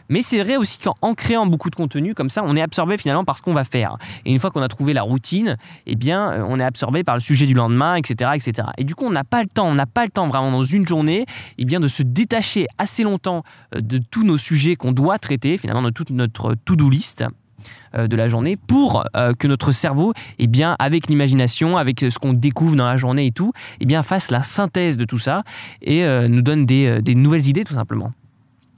Mais 0.08 0.22
c'est 0.22 0.42
vrai 0.42 0.56
aussi 0.56 0.78
qu'en 0.78 1.12
créant 1.12 1.46
beaucoup 1.46 1.68
de 1.68 1.74
contenu, 1.74 2.14
comme 2.14 2.30
ça, 2.30 2.42
on 2.42 2.56
est 2.56 2.62
absorbé 2.62 2.96
finalement 2.96 3.24
par 3.24 3.36
ce 3.36 3.42
qu'on 3.42 3.52
va 3.52 3.64
faire. 3.64 3.98
Et 4.24 4.32
une 4.32 4.38
fois 4.38 4.50
qu'on 4.50 4.62
a 4.62 4.68
trouvé 4.68 4.94
la 4.94 5.02
routine, 5.02 5.58
eh 5.86 5.94
bien, 5.94 6.32
euh, 6.32 6.46
on 6.48 6.58
est 6.58 6.64
absorbé 6.64 7.04
par 7.04 7.14
le 7.14 7.20
sujet 7.20 7.44
du 7.44 7.52
lendemain, 7.52 7.96
etc., 7.96 8.30
etc. 8.34 8.68
Et 8.78 8.84
du 8.84 8.94
coup, 8.94 9.04
on 9.04 9.10
n'a 9.10 9.24
pas 9.24 9.42
le 9.42 9.48
temps, 9.48 9.68
on 9.68 9.74
n'a 9.74 9.86
pas 9.86 10.04
le 10.04 10.10
temps 10.10 10.26
vraiment 10.26 10.50
dans 10.50 10.64
une 10.64 10.88
journée, 10.88 11.26
eh 11.58 11.66
bien, 11.66 11.80
de 11.80 11.88
se 11.88 12.02
détacher 12.02 12.66
assez 12.78 13.02
longtemps 13.02 13.42
de 13.76 13.98
tous 13.98 14.24
nos 14.24 14.38
sujets 14.38 14.76
qu'on 14.76 14.92
doit 14.92 15.18
traiter, 15.18 15.58
finalement, 15.58 15.82
de 15.82 15.90
toute 15.90 16.10
notre 16.10 16.54
to-do 16.54 16.88
list. 16.88 17.24
Euh, 17.94 18.06
de 18.06 18.16
la 18.16 18.28
journée 18.28 18.56
pour 18.56 19.04
euh, 19.16 19.32
que 19.32 19.46
notre 19.46 19.72
cerveau, 19.72 20.12
eh 20.38 20.46
bien, 20.46 20.76
avec 20.78 21.08
l'imagination, 21.08 21.78
avec 21.78 22.00
ce 22.00 22.18
qu'on 22.18 22.34
découvre 22.34 22.76
dans 22.76 22.84
la 22.84 22.98
journée 22.98 23.26
et 23.26 23.32
tout, 23.32 23.52
eh 23.80 23.86
bien, 23.86 24.02
fasse 24.02 24.30
la 24.30 24.42
synthèse 24.42 24.98
de 24.98 25.06
tout 25.06 25.18
ça 25.18 25.42
et 25.80 26.04
euh, 26.04 26.28
nous 26.28 26.42
donne 26.42 26.66
des, 26.66 27.00
nouvelles 27.14 27.46
idées 27.46 27.64
tout 27.64 27.74
simplement. 27.74 28.10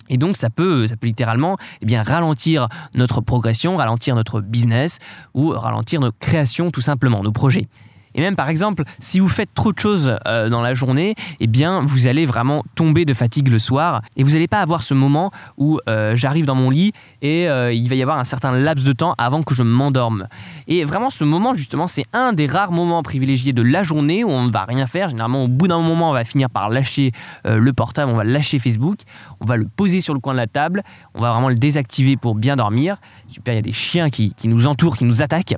Et 0.09 0.17
donc 0.17 0.37
ça 0.37 0.49
peut, 0.49 0.87
ça 0.87 0.97
peut 0.97 1.09
littéralement 1.09 1.57
eh 1.83 1.87
bien, 1.87 2.03
ralentir 2.05 2.69
notre 2.95 3.21
progression, 3.21 3.77
ralentir 3.77 4.15
notre 4.15 4.41
business 4.41 4.99
ou 5.35 5.51
ralentir 5.51 6.01
notre 6.01 6.19
création 6.19 6.71
tout 6.71 6.81
simplement, 6.81 7.23
nos 7.23 7.33
projets. 7.33 7.69
Et 8.15 8.21
même 8.21 8.37
par 8.37 8.49
exemple, 8.49 8.85
si 8.99 9.21
vous 9.21 9.29
faites 9.29 9.53
trop 9.55 9.73
de 9.73 9.79
choses 9.79 10.17
euh, 10.27 10.49
dans 10.49 10.63
la 10.63 10.75
journée, 10.75 11.15
eh 11.41 11.47
bien 11.47 11.81
vous 11.81 12.07
allez 12.07 12.27
vraiment 12.27 12.65
tomber 12.75 13.05
de 13.05 13.15
fatigue 13.15 13.49
le 13.49 13.59
soir 13.59 14.03
et 14.17 14.25
vous 14.25 14.33
n'allez 14.33 14.49
pas 14.49 14.61
avoir 14.61 14.83
ce 14.83 14.95
moment 14.95 15.31
où 15.57 15.79
euh, 15.89 16.17
j'arrive 16.17 16.47
dans 16.47 16.55
mon 16.55 16.71
lit 16.71 16.93
et 17.23 17.49
euh, 17.49 17.73
il 17.73 17.89
va 17.89 17.95
y 17.95 18.03
avoir 18.03 18.19
un 18.19 18.25
certain 18.25 18.53
laps 18.53 18.85
de 18.85 18.93
temps 18.93 19.15
avant 19.19 19.43
que 19.43 19.55
je 19.55 19.63
m'endorme. 19.63 20.27
Et 20.71 20.85
vraiment 20.85 21.11
ce 21.11 21.25
moment 21.25 21.53
justement, 21.53 21.87
c'est 21.87 22.05
un 22.15 22.33
des 22.33 22.47
rares 22.47 22.73
moments 22.73 23.03
privilégiés 23.03 23.53
de 23.53 23.61
la 23.61 23.83
journée 23.83 24.25
où 24.25 24.31
on 24.31 24.45
ne 24.45 24.51
va 24.51 24.65
rien 24.65 24.87
faire. 24.87 25.11
Généralement 25.11 25.45
au 25.45 25.49
bout 25.49 25.69
d'un 25.69 25.81
moment, 25.81 26.11
on 26.11 26.15
va 26.15 26.25
finir 26.25 26.49
par 26.49 26.71
lâcher 26.71 27.13
le 27.45 27.73
portable, 27.73 28.11
on 28.11 28.17
va 28.17 28.25
lâcher 28.25 28.59
Facebook, 28.59 29.01
on 29.41 29.47
va 29.47 29.57
le 29.57 29.67
poser 29.67 30.01
sur 30.01 30.15
le 30.15 30.21
coin 30.21 30.33
de 30.33 30.39
la 30.39 30.47
table, 30.47 30.83
on 31.15 31.21
va 31.21 31.33
vraiment 31.33 31.49
le 31.49 31.55
désactiver 31.57 32.17
pour 32.17 32.35
bien 32.35 32.57
dormir. 32.57 32.97
Super, 33.27 33.53
il 33.53 33.57
y 33.57 33.59
a 33.59 33.63
des 33.63 33.73
chiens 33.73 34.09
qui, 34.11 34.33
nous 34.45 34.67
entourent, 34.67 34.97
qui 34.97 35.05
nous 35.05 35.23
attaquent. 35.23 35.57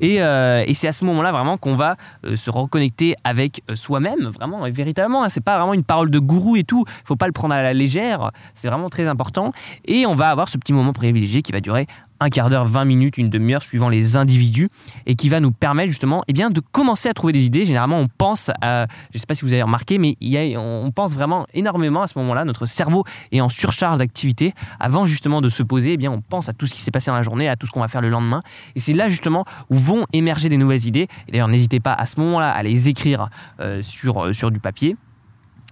Et, 0.00 0.16
et 0.16 0.74
c'est 0.74 0.88
à 0.88 0.92
ce 0.92 1.04
moment-là 1.04 1.32
vraiment 1.32 1.58
qu'on 1.58 1.76
va 1.76 1.96
euh, 2.24 2.36
se 2.36 2.50
reconnecter 2.50 3.14
avec 3.24 3.62
euh, 3.70 3.76
soi-même, 3.76 4.28
vraiment, 4.28 4.64
et 4.66 4.70
véritablement. 4.70 5.24
Hein, 5.24 5.28
c'est 5.28 5.42
pas 5.42 5.56
vraiment 5.56 5.74
une 5.74 5.84
parole 5.84 6.10
de 6.10 6.18
gourou 6.18 6.56
et 6.56 6.64
tout. 6.64 6.84
Il 6.86 7.06
faut 7.06 7.16
pas 7.16 7.26
le 7.26 7.32
prendre 7.32 7.54
à 7.54 7.62
la 7.62 7.72
légère. 7.72 8.30
C'est 8.54 8.68
vraiment 8.68 8.90
très 8.90 9.06
important. 9.06 9.52
Et 9.84 10.06
on 10.06 10.14
va 10.14 10.28
avoir 10.28 10.48
ce 10.48 10.58
petit 10.58 10.72
moment 10.72 10.92
privilégié 10.92 11.42
qui 11.42 11.52
va 11.52 11.60
durer 11.60 11.86
un 12.22 12.30
quart 12.30 12.50
d'heure, 12.50 12.66
20 12.66 12.84
minutes, 12.84 13.18
une 13.18 13.30
demi-heure, 13.30 13.62
suivant 13.62 13.88
les 13.88 14.16
individus, 14.16 14.68
et 15.06 15.14
qui 15.14 15.28
va 15.28 15.40
nous 15.40 15.52
permettre 15.52 15.88
justement 15.88 16.22
eh 16.28 16.32
de 16.32 16.60
commencer 16.72 17.08
à 17.08 17.14
trouver 17.14 17.32
des 17.32 17.44
idées. 17.44 17.64
Généralement, 17.64 17.98
on 17.98 18.08
pense, 18.08 18.50
à, 18.60 18.86
je 19.10 19.16
ne 19.16 19.20
sais 19.20 19.26
pas 19.26 19.34
si 19.34 19.44
vous 19.44 19.52
avez 19.52 19.62
remarqué, 19.62 19.98
mais 19.98 20.16
on 20.56 20.90
pense 20.92 21.12
vraiment 21.12 21.46
énormément 21.54 22.02
à 22.02 22.06
ce 22.06 22.18
moment-là. 22.18 22.44
Notre 22.44 22.66
cerveau 22.66 23.04
est 23.30 23.40
en 23.40 23.48
surcharge 23.48 23.98
d'activité. 23.98 24.54
Avant 24.80 25.06
justement 25.06 25.40
de 25.40 25.48
se 25.48 25.62
poser, 25.62 25.92
eh 25.92 25.96
bien, 25.96 26.10
on 26.10 26.20
pense 26.20 26.48
à 26.48 26.52
tout 26.52 26.66
ce 26.66 26.74
qui 26.74 26.80
s'est 26.80 26.90
passé 26.90 27.10
dans 27.10 27.16
la 27.16 27.22
journée, 27.22 27.48
à 27.48 27.56
tout 27.56 27.66
ce 27.66 27.72
qu'on 27.72 27.80
va 27.80 27.88
faire 27.88 28.00
le 28.00 28.10
lendemain. 28.10 28.42
Et 28.76 28.80
c'est 28.80 28.92
là 28.92 29.08
justement 29.08 29.44
où 29.70 29.76
vont 29.76 30.06
émerger 30.12 30.48
des 30.48 30.56
nouvelles 30.56 30.86
idées. 30.86 31.08
D'ailleurs, 31.30 31.48
n'hésitez 31.48 31.80
pas 31.80 31.92
à 31.92 32.06
ce 32.06 32.20
moment-là 32.20 32.50
à 32.50 32.62
les 32.62 32.88
écrire 32.88 33.28
euh, 33.60 33.82
euh, 34.04 34.32
sur 34.32 34.50
du 34.50 34.60
papier. 34.60 34.96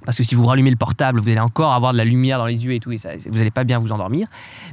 Parce 0.05 0.17
que 0.17 0.23
si 0.23 0.35
vous 0.35 0.47
rallumez 0.47 0.71
le 0.71 0.77
portable, 0.77 1.21
vous 1.21 1.29
allez 1.29 1.41
encore 1.41 1.73
avoir 1.73 1.93
de 1.93 1.99
la 1.99 2.05
lumière 2.05 2.39
dans 2.39 2.47
les 2.47 2.65
yeux 2.65 2.73
et 2.73 2.81
tout, 2.81 2.93
et 2.93 2.99
ça, 2.99 3.11
vous 3.29 3.39
n'allez 3.39 3.51
pas 3.51 3.65
bien 3.65 3.79
vous 3.79 3.93
endormir. 3.93 4.29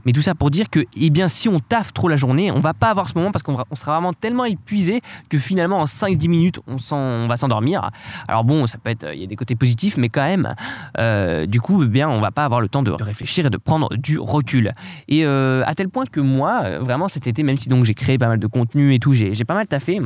Mais 0.06 0.12
tout 0.12 0.22
ça 0.22 0.36
pour 0.36 0.52
dire 0.52 0.70
que, 0.70 0.86
eh 0.96 1.10
bien, 1.10 1.28
si 1.28 1.50
on 1.50 1.60
taffe 1.60 1.94
trop 1.94 2.08
la 2.08 2.18
journée, 2.18 2.52
on 2.52 2.60
va 2.60 2.74
pas 2.74 2.90
avoir 2.90 3.08
ce 3.10 3.18
moment 3.18 3.32
parce 3.32 3.44
qu'on 3.44 3.58
sera 3.76 3.94
vraiment 3.94 4.14
tellement 4.14 4.46
épuisé 4.46 5.02
que 5.30 5.38
finalement, 5.38 5.80
en 5.80 5.86
5-10 5.86 6.30
minutes, 6.30 6.60
on, 6.68 7.28
va 7.28 7.38
s'endormir. 7.38 7.90
Alors 8.28 8.44
bon, 8.44 8.66
ça 8.68 8.78
peut 8.78 8.90
être, 8.90 9.14
il 9.14 9.20
y 9.20 9.24
a 9.24 9.28
des 9.28 9.36
côtés 9.36 9.56
positifs, 9.56 9.98
mais 9.98 10.10
quand 10.10 10.24
même, 10.24 10.54
euh, 10.98 11.46
du 11.46 11.60
coup, 11.60 11.84
eh 11.84 11.88
bien, 11.88 12.10
on 12.10 12.22
va 12.22 12.32
pas 12.32 12.46
avoir 12.46 12.62
le 12.62 12.70
temps 12.70 12.84
de 12.84 12.92
réfléchir 12.92 13.46
et 13.46 13.50
de 13.50 13.58
prendre 13.58 13.96
du 13.96 14.18
recul. 14.20 14.72
Et 15.08 15.26
euh, 15.26 15.64
à 15.66 15.76
tel 15.76 15.90
point 15.90 16.06
que 16.06 16.20
moi, 16.20 16.62
euh, 16.64 16.80
vraiment 16.80 17.08
cet 17.08 17.28
été, 17.28 17.44
même 17.44 17.58
si 17.58 17.70
donc 17.70 17.86
j'ai 17.86 17.94
créé 17.94 18.18
pas 18.18 18.28
mal 18.28 18.40
de 18.40 18.48
contenu 18.48 18.94
et 18.94 19.00
tout, 19.00 19.14
j'ai 19.14 19.34
pas 19.46 19.56
mal 19.56 19.68
taffé. 19.68 20.00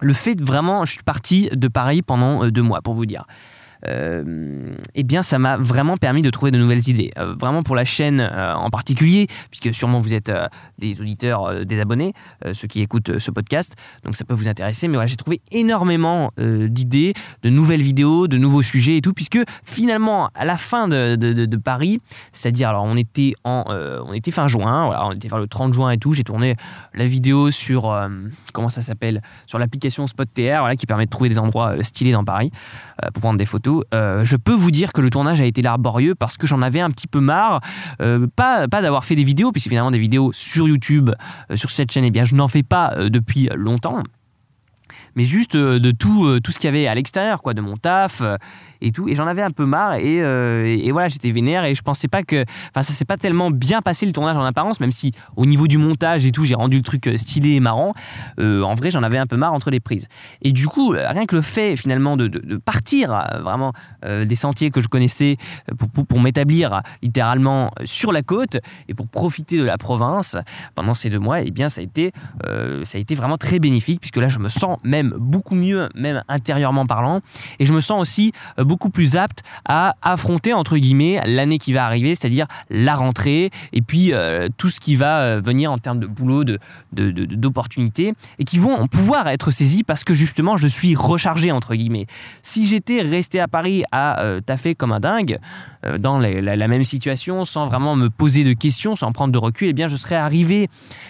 Le 0.00 0.12
fait 0.12 0.34
de 0.34 0.44
vraiment, 0.44 0.84
je 0.84 0.92
suis 0.92 1.02
parti 1.02 1.48
de 1.52 1.68
Paris 1.68 2.02
pendant 2.02 2.46
deux 2.48 2.62
mois, 2.62 2.82
pour 2.82 2.94
vous 2.94 3.06
dire 3.06 3.24
eh 3.84 5.02
bien, 5.02 5.22
ça 5.22 5.38
m'a 5.38 5.56
vraiment 5.56 5.96
permis 5.96 6.22
de 6.22 6.30
trouver 6.30 6.50
de 6.50 6.58
nouvelles 6.58 6.88
idées. 6.88 7.10
Euh, 7.18 7.34
vraiment 7.38 7.62
pour 7.62 7.76
la 7.76 7.84
chaîne 7.84 8.20
euh, 8.20 8.54
en 8.54 8.70
particulier, 8.70 9.26
puisque 9.50 9.74
sûrement 9.74 10.00
vous 10.00 10.14
êtes 10.14 10.32
des 10.78 11.00
auditeurs, 11.00 11.64
des 11.64 11.80
abonnés, 11.80 12.12
ceux 12.52 12.68
qui 12.68 12.80
écoutent 12.80 13.18
ce 13.18 13.30
podcast, 13.30 13.74
donc 14.04 14.16
ça 14.16 14.24
peut 14.24 14.34
vous 14.34 14.48
intéresser. 14.48 14.88
Mais 14.88 14.94
voilà, 14.94 15.06
j'ai 15.06 15.16
trouvé 15.16 15.40
énormément 15.50 16.32
d'idées, 16.38 17.14
de 17.42 17.50
nouvelles 17.50 17.82
vidéos, 17.82 18.28
de 18.28 18.38
nouveaux 18.38 18.62
sujets 18.62 18.96
et 18.96 19.00
tout, 19.00 19.12
puisque 19.12 19.38
finalement, 19.64 20.30
à 20.34 20.44
la 20.44 20.56
fin 20.56 20.88
de, 20.88 21.16
de, 21.16 21.56
Paris, 21.56 21.98
c'est-à-dire, 22.32 22.68
alors 22.68 22.84
on 22.84 22.96
était, 22.96 23.34
en, 23.44 23.64
on 23.68 24.12
était 24.12 24.30
fin 24.30 24.48
juin, 24.48 24.86
voilà, 24.86 25.06
on 25.06 25.12
était 25.12 25.28
vers 25.28 25.38
le 25.38 25.46
30 25.46 25.74
juin 25.74 25.90
et 25.90 25.98
tout, 25.98 26.12
j'ai 26.12 26.24
tourné 26.24 26.56
la 26.94 27.06
vidéo 27.06 27.50
sur, 27.50 27.94
comment 28.52 28.68
ça 28.68 28.82
s'appelle, 28.82 29.22
sur 29.46 29.58
l'application 29.58 30.06
Spot 30.06 30.28
TR, 30.32 30.60
voilà, 30.60 30.76
qui 30.76 30.86
permet 30.86 31.06
de 31.06 31.10
trouver 31.10 31.28
des 31.28 31.38
endroits 31.38 31.82
stylés 31.82 32.12
dans 32.12 32.24
Paris 32.24 32.50
pour 33.12 33.20
prendre 33.20 33.38
des 33.38 33.46
photos. 33.46 33.65
Euh, 33.94 34.24
je 34.24 34.36
peux 34.36 34.54
vous 34.54 34.70
dire 34.70 34.92
que 34.92 35.00
le 35.00 35.10
tournage 35.10 35.40
a 35.40 35.44
été 35.44 35.62
laborieux 35.62 36.14
parce 36.14 36.36
que 36.36 36.46
j'en 36.46 36.62
avais 36.62 36.80
un 36.80 36.90
petit 36.90 37.06
peu 37.06 37.20
marre, 37.20 37.60
euh, 38.00 38.26
pas, 38.34 38.66
d'avoir 38.66 39.04
fait 39.04 39.14
des 39.14 39.24
vidéos, 39.24 39.52
puisque 39.52 39.68
finalement 39.68 39.90
des 39.90 39.98
vidéos 39.98 40.32
sur 40.32 40.68
YouTube, 40.68 41.10
euh, 41.50 41.56
sur 41.56 41.70
cette 41.70 41.92
chaîne, 41.92 42.04
eh 42.04 42.10
bien 42.10 42.24
je 42.24 42.34
n'en 42.34 42.48
fais 42.48 42.62
pas 42.62 42.94
depuis 43.08 43.48
longtemps 43.54 44.02
mais 45.16 45.24
juste 45.24 45.56
de 45.56 45.90
tout, 45.90 46.40
tout 46.40 46.52
ce 46.52 46.58
qu'il 46.58 46.68
y 46.68 46.68
avait 46.68 46.86
à 46.86 46.94
l'extérieur, 46.94 47.42
quoi, 47.42 47.54
de 47.54 47.60
mon 47.60 47.76
taf, 47.76 48.22
et 48.80 48.92
tout. 48.92 49.08
Et 49.08 49.14
j'en 49.14 49.26
avais 49.26 49.42
un 49.42 49.50
peu 49.50 49.66
marre. 49.66 49.96
Euh, 50.00 50.64
et, 50.66 50.86
et, 50.86 50.92
voilà, 50.92 51.08
j'étais 51.08 51.30
vénère 51.30 51.64
et 51.64 51.74
je 51.74 51.82
pensais 51.82 52.08
pas 52.08 52.22
que. 52.22 52.44
Enfin, 52.70 52.82
ça 52.82 52.92
s'est 52.92 53.04
pas 53.04 53.16
tellement 53.16 53.50
bien 53.50 53.82
passé 53.82 54.06
le 54.06 54.12
tournage 54.12 54.36
en 54.36 54.44
apparence, 54.44 54.80
même 54.80 54.92
si 54.92 55.12
au 55.36 55.46
niveau 55.46 55.66
du 55.66 55.78
montage 55.78 56.26
et 56.26 56.32
tout, 56.32 56.44
j'ai 56.44 56.54
rendu 56.54 56.78
le 56.78 56.82
truc 56.82 57.06
euh, 57.06 57.16
stylé 57.16 57.52
et 57.52 57.60
marrant. 57.60 57.94
Euh, 58.38 58.62
en 58.62 58.74
vrai, 58.74 58.90
j'en 58.90 59.02
avais 59.02 59.18
un 59.18 59.26
peu 59.26 59.36
marre 59.36 59.52
entre 59.52 59.70
les 59.70 59.80
prises. 59.80 60.08
Et 60.42 60.52
du 60.52 60.68
coup, 60.68 60.90
rien 60.90 61.26
que 61.26 61.34
le 61.34 61.42
fait 61.42 61.76
finalement 61.76 62.16
de, 62.16 62.28
de, 62.28 62.56
partir 62.56 63.08
vraiment 63.42 63.72
des 64.02 64.36
sentiers 64.36 64.70
que 64.70 64.80
je 64.80 64.88
connaissais 64.88 65.36
pour, 65.78 66.06
pour, 66.06 66.20
m'établir 66.20 66.82
littéralement 67.02 67.70
sur 67.84 68.12
la 68.12 68.22
côte 68.22 68.58
et 68.88 68.94
pour 68.94 69.08
profiter 69.08 69.58
de 69.58 69.64
la 69.64 69.78
province 69.78 70.36
pendant 70.74 70.94
ces 70.94 71.10
deux 71.10 71.18
mois, 71.18 71.40
et 71.40 71.46
eh 71.48 71.50
bien, 71.50 71.68
ça 71.68 71.80
a 71.80 71.84
été, 71.84 72.12
ça 72.42 72.98
a 72.98 72.98
été 72.98 73.14
vraiment 73.14 73.36
très 73.36 73.58
bénéfique 73.58 74.00
puisque 74.00 74.16
là, 74.16 74.28
je 74.28 74.38
me 74.38 74.48
sens 74.48 74.78
même 74.84 75.05
beaucoup 75.18 75.54
mieux, 75.54 75.88
même 75.94 76.22
intérieurement 76.28 76.86
parlant. 76.86 77.20
Et 77.58 77.64
je 77.64 77.72
me 77.72 77.80
sens 77.80 78.00
aussi 78.00 78.32
beaucoup 78.58 78.90
plus 78.90 79.16
apte 79.16 79.42
à 79.64 79.94
affronter 80.02 80.52
entre 80.52 80.76
guillemets 80.76 81.20
l'année 81.26 81.58
qui 81.58 81.72
va 81.72 81.84
arriver, 81.84 82.14
c'est-à-dire 82.14 82.46
la 82.70 82.94
rentrée 82.94 83.50
et 83.72 83.82
puis 83.82 84.12
euh, 84.12 84.48
tout 84.56 84.68
ce 84.68 84.80
qui 84.80 84.96
va 84.96 85.20
euh, 85.20 85.40
venir 85.40 85.70
en 85.72 85.78
termes 85.78 85.98
de 85.98 86.06
boulot, 86.06 86.44
de, 86.44 86.58
d'opportunités 86.92 88.14
et 88.38 88.44
qui 88.44 88.58
vont 88.58 88.86
pouvoir 88.86 89.28
être 89.28 89.50
saisis 89.50 89.82
parce 89.82 90.04
que 90.04 90.14
justement 90.14 90.56
je 90.56 90.68
suis 90.68 90.94
rechargé 90.94 91.52
entre 91.52 91.74
guillemets. 91.74 92.06
Si 92.42 92.66
j'étais 92.66 93.00
resté 93.00 93.40
à 93.40 93.48
Paris 93.48 93.84
à 93.92 94.20
euh, 94.22 94.40
taffer 94.40 94.74
comme 94.74 94.92
un 94.92 95.00
dingue 95.00 95.38
dans 96.00 96.18
la, 96.18 96.68
même 96.68 96.82
situation 96.82 97.44
sans 97.44 97.66
vraiment 97.66 97.94
me 97.94 98.10
poser 98.10 98.42
de 98.42 98.52
questions, 98.52 98.96
sans 98.96 99.12
prendre 99.12 99.32
de 99.32 99.38
recul, 99.38 99.68
eh 99.68 99.72
bien 99.72 99.86
je 99.86 99.94
serais 99.94 100.16
arrivé 100.16 100.68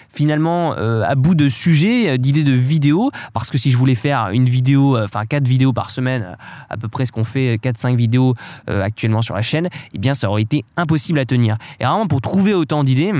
finalement 0.09 0.73
à 0.73 1.15
bout 1.15 1.33
de 1.33 1.49
sujets, 1.49 2.19
d'idées 2.19 2.43
de 2.43 2.53
vidéos 2.53 3.09
parce 3.33 3.49
que 3.49 3.57
si 3.57 3.71
je 3.71 3.77
voulais 3.77 3.86
faire 3.95 4.29
une 4.29 4.45
vidéo, 4.45 4.97
enfin 4.97 5.25
quatre 5.25 5.47
vidéos 5.47 5.73
par 5.73 5.91
semaine, 5.91 6.37
à 6.69 6.77
peu 6.77 6.87
près 6.87 7.05
ce 7.05 7.11
qu'on 7.11 7.23
fait 7.23 7.55
4-5 7.55 7.95
vidéos 7.95 8.33
euh, 8.69 8.81
actuellement 8.81 9.21
sur 9.21 9.35
la 9.35 9.41
chaîne, 9.41 9.69
eh 9.93 9.97
bien 9.97 10.13
ça 10.13 10.29
aurait 10.29 10.41
été 10.41 10.63
impossible 10.75 11.19
à 11.19 11.25
tenir. 11.25 11.57
Et 11.79 11.85
vraiment 11.85 12.07
pour 12.07 12.21
trouver 12.21 12.53
autant 12.53 12.83
d'idées, 12.83 13.13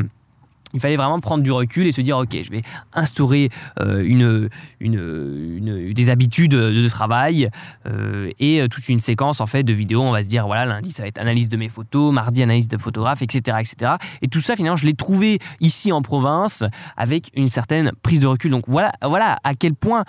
il 0.74 0.80
fallait 0.80 0.98
vraiment 0.98 1.20
prendre 1.20 1.44
du 1.44 1.52
recul 1.52 1.88
et 1.88 1.92
se 1.92 2.02
dire 2.02 2.18
ok 2.18 2.36
je 2.44 2.52
vais 2.52 2.62
instaurer 2.94 3.50
euh, 3.80 4.02
une, 4.04 4.50
une, 4.80 5.94
des 5.94 6.10
habitudes 6.10 6.52
de 6.52 6.90
travail 6.90 7.50
euh, 7.86 8.32
et 8.40 8.62
euh, 8.62 8.68
toute 8.68 8.90
une 8.90 9.00
séquence 9.00 9.40
en 9.40 9.48
fait 9.48 9.64
de 9.64 9.74
vidéos. 9.74 10.02
On 10.02 10.12
va 10.12 10.24
se 10.24 10.28
dire 10.28 10.46
voilà 10.46 10.66
lundi 10.66 10.92
ça 10.92 11.04
va 11.04 11.08
être 11.08 11.20
analyse 11.20 11.48
de 11.48 11.58
mes 11.58 11.70
photos 11.70 12.14
mardi 12.14 12.44
analyse 12.44 12.68
de 12.68 12.78
photographe 12.78 13.22
etc 13.22 13.58
etc 13.60 13.94
et 14.22 14.28
tout 14.28 14.42
ça 14.42 14.56
finalement 14.56 14.76
je 14.76 14.86
l'ai 14.86 14.94
trouvé 14.94 15.40
ici 15.62 15.92
en 15.92 16.02
province 16.02 16.64
avec 16.98 17.32
une 17.36 17.50
certaine 17.50 17.92
prise 18.04 18.20
de 18.20 18.28
recul. 18.28 18.52
Donc 18.52 18.66
voilà 18.68 18.92
voilà 19.02 19.38
à 19.44 19.54
quel 19.56 19.74
point 19.74 20.04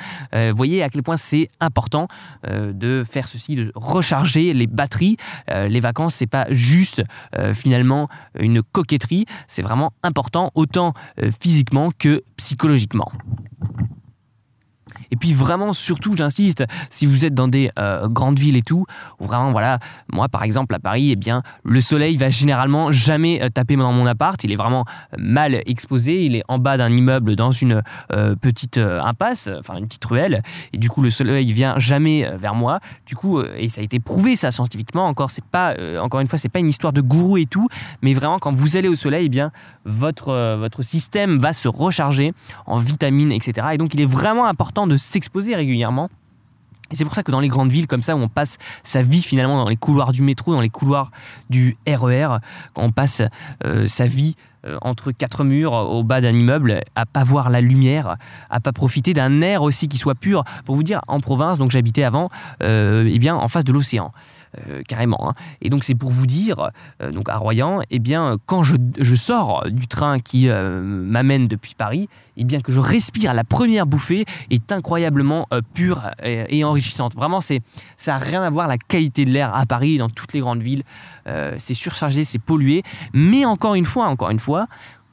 voyez 0.55 0.83
à 0.83 0.89
quel 0.89 1.03
point 1.03 1.17
c'est 1.17 1.49
important 1.61 2.09
de 2.45 3.05
faire 3.09 3.29
ceci 3.29 3.55
de 3.55 3.71
recharger 3.75 4.53
les 4.55 4.67
batteries. 4.67 5.17
Les 5.49 5.81
vacances 5.81 6.15
c'est 6.17 6.27
pas 6.27 6.47
juste 6.51 7.03
finalement 7.55 8.07
une 8.39 8.63
coquetterie. 8.63 9.27
C'est 9.47 9.63
vraiment 9.63 9.93
important 10.03 10.48
autant 10.55 10.95
euh, 11.23 11.31
physiquement 11.41 11.91
que 11.97 12.23
psychologiquement. 12.37 13.11
Et 15.11 15.17
puis 15.17 15.33
vraiment, 15.33 15.73
surtout, 15.73 16.17
j'insiste, 16.17 16.65
si 16.91 17.07
vous 17.07 17.25
êtes 17.25 17.35
dans 17.35 17.49
des 17.49 17.71
euh, 17.79 18.09
grandes 18.09 18.39
villes 18.39 18.57
et 18.57 18.63
tout, 18.63 18.87
vraiment, 19.21 19.53
voilà, 19.53 19.79
moi 20.13 20.29
par 20.29 20.43
exemple 20.43 20.75
à 20.75 20.79
Paris, 20.79 21.11
eh 21.13 21.17
bien, 21.17 21.43
le 21.65 21.81
soleil 21.81 22.17
va 22.17 22.31
généralement 22.31 22.93
jamais 22.93 23.43
euh, 23.43 23.49
taper 23.49 23.77
dans 23.77 23.93
mon 23.93 24.07
appart. 24.07 24.43
Il 24.45 24.53
est 24.53 24.57
vraiment 24.57 24.85
mal 25.17 25.63
exposé. 25.67 26.25
Il 26.25 26.37
est 26.37 26.43
en 26.49 26.59
bas 26.59 26.77
d'un 26.77 26.91
immeuble 26.91 27.37
dans 27.37 27.51
une 27.51 27.83
euh, 28.13 28.35
petite 28.37 28.79
impasse, 28.79 29.49
enfin 29.59 29.77
une 29.77 29.87
petite 29.87 30.05
ruelle. 30.05 30.43
Et 30.73 30.79
du 30.79 30.91
coup, 30.91 31.03
le 31.03 31.11
soleil 31.11 31.53
vient 31.53 31.79
jamais 31.79 32.29
vers 32.37 32.55
moi. 32.55 32.81
Du 33.07 33.17
coup, 33.17 33.41
et 33.41 33.69
ça 33.69 33.81
a 33.81 33.85
été 33.85 34.01
prouvé 34.01 34.37
ça 34.37 34.51
scientifiquement. 34.51 35.07
Encore, 35.07 35.31
c'est 35.31 35.45
pas, 35.45 35.75
encore 36.01 36.21
une 36.21 36.27
fois, 36.27 36.39
c'est 36.39 36.49
pas 36.49 36.59
une 36.59 36.69
histoire 36.69 36.93
de 36.93 37.01
gourou 37.01 37.37
et 37.37 37.47
tout, 37.47 37.69
mais 38.03 38.13
vraiment 38.15 38.39
quand 38.39 38.55
vous 38.55 38.77
allez 38.77 38.89
au 38.89 38.95
soleil, 38.95 39.27
eh 39.27 39.29
bien, 39.29 39.53
votre 39.85 40.57
votre 40.59 40.83
système 40.83 41.39
va 41.39 41.53
se 41.53 41.69
recharger 41.69 42.33
en 42.67 42.79
vitamines, 42.79 43.33
etc. 43.33 43.69
Et 43.73 43.79
donc, 43.79 43.95
il 43.95 44.01
est 44.01 44.07
vraiment 44.07 44.47
important 44.47 44.87
de 44.87 44.98
s'exposer 44.99 45.55
régulièrement. 45.55 46.11
C'est 46.93 47.05
pour 47.05 47.15
ça 47.15 47.23
que 47.23 47.31
dans 47.31 47.41
les 47.41 47.49
grandes 47.49 47.71
villes 47.71 47.87
comme 47.87 48.03
ça, 48.03 48.17
où 48.17 48.19
on 48.19 48.29
passe 48.29 48.57
sa 48.83 49.03
vie 49.03 49.23
finalement 49.23 49.63
dans 49.63 49.69
les 49.69 49.77
couloirs 49.77 50.13
du 50.13 50.23
métro, 50.23 50.55
dans 50.55 50.61
les 50.61 50.71
couloirs 50.71 51.11
du 51.51 51.77
RER, 51.87 52.25
e 52.25 52.39
quand 52.73 52.83
on 52.83 52.93
passe 52.93 53.23
euh, 53.65 53.87
sa 53.87 54.07
vie 54.07 54.37
euh, 54.67 54.79
entre 54.81 55.13
quatre 55.13 55.45
murs 55.45 55.73
au 55.73 56.03
bas 56.03 56.23
d'un 56.23 56.35
immeuble, 56.35 56.81
à 56.95 57.05
pas 57.05 57.25
voir 57.25 57.51
la 57.51 57.61
lumière, 57.61 58.17
à 58.49 58.61
pas 58.61 58.73
profiter 58.73 59.13
d'un 59.13 59.43
air 59.43 59.63
aussi 59.63 59.87
qui 59.87 59.99
soit 59.99 60.15
pur. 60.15 60.45
Pour 60.65 60.77
vous 60.77 60.83
dire, 60.83 61.01
en 61.09 61.21
province, 61.21 61.59
donc 61.59 61.71
j'habitais 61.71 62.05
avant, 62.05 62.31
euh, 62.63 63.09
eh 63.11 63.19
bien 63.19 63.37
en 63.37 63.49
face 63.49 63.65
de 63.65 63.73
l'océan. 63.73 64.13
Euh, 64.57 64.83
carrément. 64.89 65.29
Hein. 65.29 65.35
Et 65.61 65.69
donc 65.69 65.85
c'est 65.85 65.95
pour 65.95 66.11
vous 66.11 66.27
dire, 66.27 66.71
euh, 67.03 67.13
donc 67.13 67.29
à 67.29 67.37
Royan, 67.37 67.81
eh 67.91 67.99
bien 67.99 68.39
quand 68.47 68.63
je, 68.63 68.77
sors 69.15 69.67
du 69.71 69.87
train 69.87 70.21
qui 70.21 70.49
euh, 70.49 70.81
m'amène 70.81 71.49
depuis 71.49 71.75
Paris, 71.75 72.09
eh 72.39 72.45
bien 72.45 72.61
que 72.61 72.73
je 72.73 72.81
respire 72.81 73.35
la 73.35 73.45
première 73.45 73.87
bouffée 73.87 74.25
est 74.49 74.73
incroyablement 74.73 75.47
pure 75.75 76.11
et, 76.23 76.65
enrichissante. 76.65 77.15
Vraiment, 77.15 77.41
c'est 77.41 77.61
ça 77.97 78.13
n'a 78.13 78.19
rien 78.19 78.43
à 78.43 78.51
voir 78.51 78.69
la 78.69 78.79
qualité 78.79 79.25
de 79.25 79.31
l'air 79.31 79.55
à 79.55 79.67
Paris, 79.67 79.99
dans 79.99 80.09
toutes 80.09 80.33
les 80.33 80.41
grandes 80.41 80.63
villes. 80.63 80.83
c'est 81.59 81.75
surchargé, 81.75 82.25
c'est 82.25 82.39
pollué. 82.39 82.83
Mais 83.13 83.45
encore 83.45 83.75
une 83.75 83.85
fois, 83.85 84.07
encore 84.07 84.31
une 84.31 84.39
fois, 84.39 84.67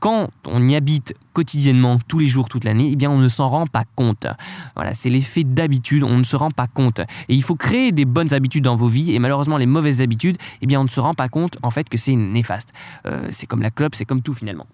quand 0.06 0.30
on 0.46 0.70
y 0.70 0.76
habite 0.76 1.16
quotidiennement, 1.34 1.98
tous 2.08 2.20
les 2.20 2.28
jours, 2.28 2.48
toute 2.48 2.64
l'année, 2.64 2.90
eh 2.92 2.96
bien 2.96 3.10
on 3.10 3.18
ne 3.18 3.28
s'en 3.28 3.48
rend 3.48 3.66
pas 3.66 3.86
compte. 3.96 4.28
Voilà, 4.76 4.94
c'est 4.94 5.10
l'effet 5.10 5.44
d'habitude, 5.44 6.04
on 6.04 6.20
ne 6.20 6.24
se 6.24 6.36
rend 6.36 6.52
pas 6.52 6.68
compte. 6.68 7.00
Et 7.00 7.34
il 7.34 7.42
faut 7.42 7.56
créer 7.56 7.92
des 7.92 8.06
bonnes 8.06 8.32
habitudes 8.32 8.66
dans 8.66 8.76
vos 8.76 8.88
vies, 8.88 9.16
et 9.16 9.18
malheureusement 9.18 9.58
les 9.58 9.66
mauvaises 9.66 10.02
habitudes, 10.02 10.38
eh 10.62 10.68
bien 10.68 10.80
on 10.80 10.84
ne 10.84 10.90
se 10.90 11.00
rend 11.00 11.16
pas 11.16 11.28
compte 11.28 11.58
en 11.64 11.72
fait 11.72 11.90
que 11.90 11.98
c'est 11.98 12.16
néfaste. 12.16 12.72
Euh, 13.08 13.30
c'est 13.32 13.48
comme 13.48 13.64
la 13.64 13.72
clope, 13.72 13.96
c'est 13.96 14.06
comme 14.06 14.22
tout 14.22 14.36
finalement. 14.36 14.68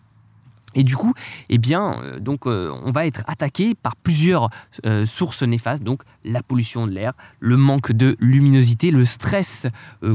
Et 0.75 0.83
du 0.83 0.95
coup, 0.95 1.13
eh 1.49 1.57
bien, 1.57 2.01
euh, 2.01 2.19
donc, 2.19 2.45
euh, 2.45 2.71
on 2.83 2.91
va 2.91 3.05
être 3.05 3.23
attaqué 3.27 3.75
par 3.75 3.95
plusieurs 3.95 4.49
euh, 4.85 5.05
sources 5.05 5.43
néfastes, 5.43 5.83
donc 5.83 6.01
la 6.23 6.41
pollution 6.41 6.87
de 6.87 6.91
l'air, 6.91 7.13
le 7.39 7.57
manque 7.57 7.91
de 7.91 8.15
luminosité, 8.19 8.91
le 8.91 9.05
stress 9.05 9.65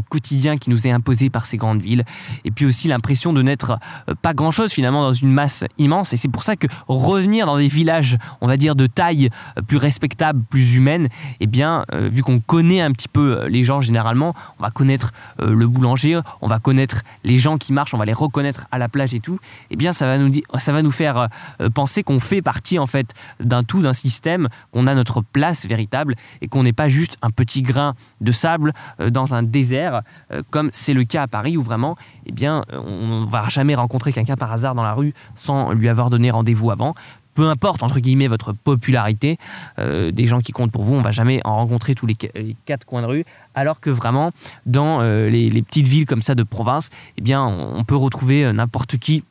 quotidien 0.09 0.57
qui 0.57 0.71
nous 0.71 0.87
est 0.87 0.91
imposé 0.91 1.31
par 1.31 1.47
ces 1.47 1.57
grandes 1.57 1.83
villes, 1.83 2.05
et 2.45 2.53
puis 2.53 2.65
aussi 2.65 2.87
l'impression 2.87 3.33
de 3.33 3.43
n'être 3.43 3.79
pas 4.23 4.33
grand-chose 4.33 4.73
finalement 4.73 5.03
dans 5.03 5.13
une 5.13 5.33
masse 5.33 5.65
immense. 5.79 6.13
Et 6.13 6.17
c'est 6.17 6.29
pour 6.29 6.45
ça 6.45 6.55
que 6.55 6.69
revenir 6.87 7.47
dans 7.47 7.59
des 7.59 7.67
villages, 7.67 8.19
on 8.41 8.47
va 8.47 8.57
dire 8.57 8.77
de 8.77 8.87
taille 8.87 9.31
plus 9.67 9.79
respectable, 9.79 10.43
plus 10.49 10.77
humaine, 10.77 11.09
eh 11.41 11.49
bien, 11.49 11.85
vu 11.93 12.23
qu'on 12.23 12.39
connaît 12.39 12.81
un 12.81 12.93
petit 12.93 13.09
peu 13.09 13.47
les 13.47 13.65
gens 13.65 13.81
généralement, 13.81 14.33
on 14.61 14.63
va 14.63 14.71
connaître 14.71 15.11
le 15.41 15.67
boulanger, 15.67 16.21
on 16.41 16.47
va 16.47 16.61
connaître 16.61 17.03
les 17.25 17.39
gens 17.39 17.59
qui 17.59 17.73
marchent, 17.73 17.95
on 17.95 17.99
va 17.99 18.05
les 18.05 18.13
reconnaître 18.13 18.69
à 18.71 18.79
la 18.79 18.89
plage 18.89 19.13
et 19.13 19.21
tout, 19.21 19.41
eh 19.71 19.77
bien, 19.77 19.93
ça 19.93 20.07
va 20.07 20.19
nous 20.19 20.29
dire 20.29 20.45
ça 20.59 20.73
va 20.73 20.83
nous 20.83 20.91
faire 20.91 21.29
euh, 21.61 21.71
penser 21.71 22.03
qu'on 22.03 22.21
fait 22.21 22.43
partie 22.43 22.79
en 22.79 22.87
fait 22.87 23.13
d'un 23.41 23.63
tout, 23.63 23.83
d'un 23.83 23.93
système, 23.93 24.49
qu'on 24.73 24.87
a 24.87 24.95
notre 24.95 25.21
place 25.21 25.67
véritable 25.67 26.15
et 26.41 26.49
qu'on 26.49 26.63
n'est 26.63 26.73
pas 26.73 26.89
juste 26.89 27.17
un 27.23 27.31
petit 27.31 27.63
grain 27.63 27.95
de 28.21 28.33
sable 28.33 28.73
euh, 29.01 29.11
dans 29.11 29.35
un 29.35 29.43
désert, 29.43 30.03
euh, 30.33 30.43
comme 30.51 30.71
c'est 30.73 30.95
le 30.95 31.05
cas 31.05 31.23
à 31.23 31.27
Paris 31.27 31.57
où 31.57 31.63
vraiment, 31.63 31.97
eh 32.27 32.33
bien, 32.33 32.63
on 32.73 33.23
ne 33.23 33.27
va 33.27 33.49
jamais 33.49 33.75
rencontrer 33.75 34.13
quelqu'un 34.13 34.37
par 34.37 34.53
hasard 34.53 34.75
dans 34.75 34.83
la 34.83 34.93
rue 34.93 35.15
sans 35.35 35.73
lui 35.73 35.89
avoir 35.89 36.11
donné 36.11 36.31
rendez-vous 36.31 36.71
avant. 36.71 36.95
Peu 37.35 37.49
importe 37.51 37.83
entre 37.83 38.01
guillemets 38.01 38.29
votre 38.29 38.55
popularité, 38.55 39.37
des 39.77 40.27
gens 40.27 40.41
qui 40.41 40.53
comptent 40.53 40.73
pour 40.73 40.85
vous, 40.85 40.95
on 40.95 41.03
va 41.03 41.11
jamais 41.11 41.43
en 41.45 41.57
rencontrer 41.57 41.95
tous 41.95 42.07
les, 42.07 42.17
quatre 42.65 42.87
coins 42.87 43.03
de 43.03 43.07
rue, 43.07 43.25
alors 43.55 43.79
que 43.79 43.91
vraiment 43.91 44.31
dans 44.65 45.01
les, 45.03 45.51
petites 45.63 45.87
villes 45.87 46.07
comme 46.07 46.23
ça 46.23 46.35
de 46.35 46.43
province, 46.43 46.89
eh 47.19 47.21
bien 47.21 47.45
on 47.45 47.85
peut 47.85 47.95
retrouver 47.95 48.51
n'importe 48.55 48.97
qui 48.97 49.23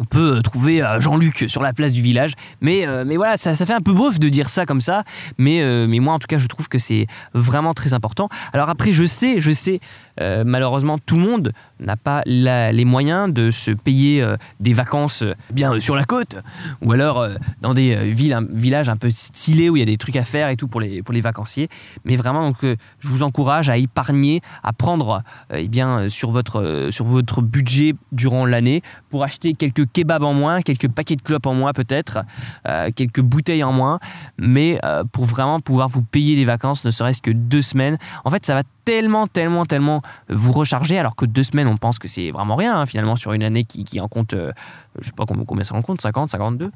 on 0.00 0.04
peut 0.04 0.36
euh, 0.36 0.40
trouver 0.40 0.82
euh, 0.82 1.00
Jean-Luc 1.00 1.44
sur 1.48 1.62
la 1.62 1.72
place 1.72 1.92
du 1.92 2.02
village. 2.02 2.32
Mais, 2.60 2.86
euh, 2.86 3.04
mais 3.06 3.16
voilà, 3.16 3.36
ça, 3.36 3.54
fait 3.54 3.72
un 3.72 3.80
peu 3.80 3.92
bof 3.92 4.18
de 4.18 4.28
dire 4.28 4.48
ça 4.48 4.66
comme 4.66 4.80
ça. 4.80 5.04
Mais 5.38 5.86
moi, 6.00 6.14
en 6.14 6.18
tout 6.18 6.26
cas, 6.26 6.38
je 6.38 6.46
trouve 6.46 6.68
que 6.68 6.78
c'est 6.78 7.06
vraiment 7.32 7.74
très 7.74 7.94
important. 7.94 8.28
Alors 8.52 8.68
après, 8.68 8.92
je 8.92 9.04
sais, 9.04 9.40
je 9.40 9.52
sais, 9.52 9.80
malheureusement, 10.20 10.98
tout 10.98 11.16
le 11.16 11.22
monde 11.22 11.52
n'a 11.80 11.96
pas 11.96 12.22
les 12.26 12.84
moyens 12.84 13.32
de 13.32 13.50
se 13.50 13.70
payer 13.70 14.24
des 14.60 14.72
vacances 14.72 15.24
bien 15.52 15.80
sur 15.80 15.96
la 15.96 16.04
côte 16.04 16.36
ou 16.82 16.92
alors 16.92 17.26
dans 17.60 17.74
des 17.74 18.12
villes, 18.12 18.38
villages 18.50 18.88
un 18.88 18.96
peu 18.96 19.10
stylés 19.10 19.70
où 19.70 19.76
il 19.76 19.80
y 19.80 19.82
a 19.82 19.86
des 19.86 19.96
trucs 19.96 20.16
à 20.16 20.24
faire 20.24 20.48
et 20.48 20.56
tout 20.56 20.68
pour 20.68 20.80
les, 20.80 21.02
pour 21.02 21.12
les 21.12 21.20
vacanciers. 21.20 21.68
Mais 22.04 22.16
vraiment, 22.16 22.48
donc, 22.48 22.58
je 22.62 23.08
vous 23.08 23.22
encourage 23.22 23.70
à 23.70 23.76
épargner, 23.76 24.40
à 24.62 24.72
prendre 24.72 25.22
eh 25.52 25.68
bien, 25.68 26.08
sur, 26.08 26.30
votre, 26.30 26.88
sur 26.90 27.04
votre 27.04 27.42
budget 27.42 27.94
durant 28.12 28.46
l'année 28.46 28.82
pour 29.10 29.24
acheter 29.24 29.52
quelques 29.54 29.90
kebabs 29.92 30.22
en 30.22 30.34
moins, 30.34 30.62
quelques 30.62 30.88
paquets 30.88 31.16
de 31.16 31.22
clopes 31.22 31.46
en 31.46 31.54
moins 31.54 31.72
peut-être, 31.72 32.24
euh, 32.68 32.90
quelques 32.94 33.20
bouteilles 33.20 33.64
en 33.64 33.72
moins, 33.72 33.98
mais 34.38 34.78
euh, 34.84 35.04
pour 35.04 35.24
vraiment 35.24 35.60
pouvoir 35.60 35.88
vous 35.88 36.02
payer 36.02 36.36
des 36.36 36.44
vacances, 36.44 36.84
ne 36.84 36.90
serait-ce 36.90 37.22
que 37.22 37.30
deux 37.30 37.62
semaines. 37.62 37.98
En 38.24 38.30
fait, 38.30 38.44
ça 38.44 38.54
va 38.54 38.62
tellement, 38.84 39.26
tellement, 39.26 39.64
tellement 39.66 40.02
vous 40.28 40.52
recharger, 40.52 40.98
alors 40.98 41.16
que 41.16 41.26
deux 41.26 41.42
semaines, 41.42 41.68
on 41.68 41.76
pense 41.76 41.98
que 41.98 42.08
c'est 42.08 42.30
vraiment 42.30 42.56
rien, 42.56 42.78
hein, 42.78 42.86
finalement, 42.86 43.16
sur 43.16 43.32
une 43.32 43.42
année 43.42 43.64
qui, 43.64 44.00
en 44.00 44.08
compte, 44.08 44.34
euh, 44.34 44.52
je 45.00 45.06
sais 45.06 45.12
pas 45.12 45.24
combien 45.26 45.64
ça 45.64 45.74
en 45.74 45.82
compte, 45.82 46.00
50, 46.00 46.30
52, 46.30 46.70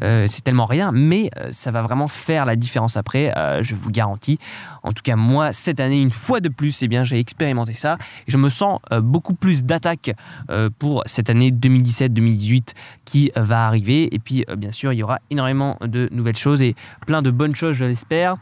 c'est 0.00 0.42
tellement 0.42 0.66
rien, 0.66 0.90
mais 0.92 1.30
ça 1.50 1.70
va 1.70 1.82
vraiment 1.82 2.08
faire 2.08 2.44
la 2.44 2.56
différence 2.56 2.96
après, 2.96 3.32
je 3.60 3.74
vous 3.74 3.90
garantis. 3.90 4.38
En 4.82 4.92
tout 4.92 5.02
cas, 5.02 5.16
moi, 5.16 5.52
cette 5.52 5.80
année, 5.80 6.00
une 6.00 6.10
fois 6.10 6.40
de 6.40 6.48
plus, 6.48 6.82
eh 6.82 6.88
bien, 6.88 7.04
j'ai 7.04 7.18
expérimenté 7.18 7.72
ça, 7.72 7.98
et 8.26 8.30
je 8.30 8.38
me 8.38 8.48
sens 8.48 8.80
beaucoup 9.02 9.34
plus 9.34 9.64
d'attaque 9.64 10.12
pour 10.78 11.02
cette 11.06 11.28
année 11.30 11.50
2017-2018 11.50 12.74
qui 13.04 13.30
va 13.36 13.66
arriver, 13.66 14.14
et 14.14 14.18
puis, 14.18 14.44
bien 14.56 14.72
sûr, 14.72 14.92
il 14.92 14.96
y 14.96 15.02
aura 15.02 15.18
énormément 15.30 15.76
de 15.82 16.08
nouvelles 16.10 16.36
choses, 16.36 16.62
et 16.62 16.74
plein 17.06 17.22
de 17.22 17.30
bonnes 17.30 17.54
choses, 17.54 17.74
je 17.74 17.84
l'espère. 17.84 18.34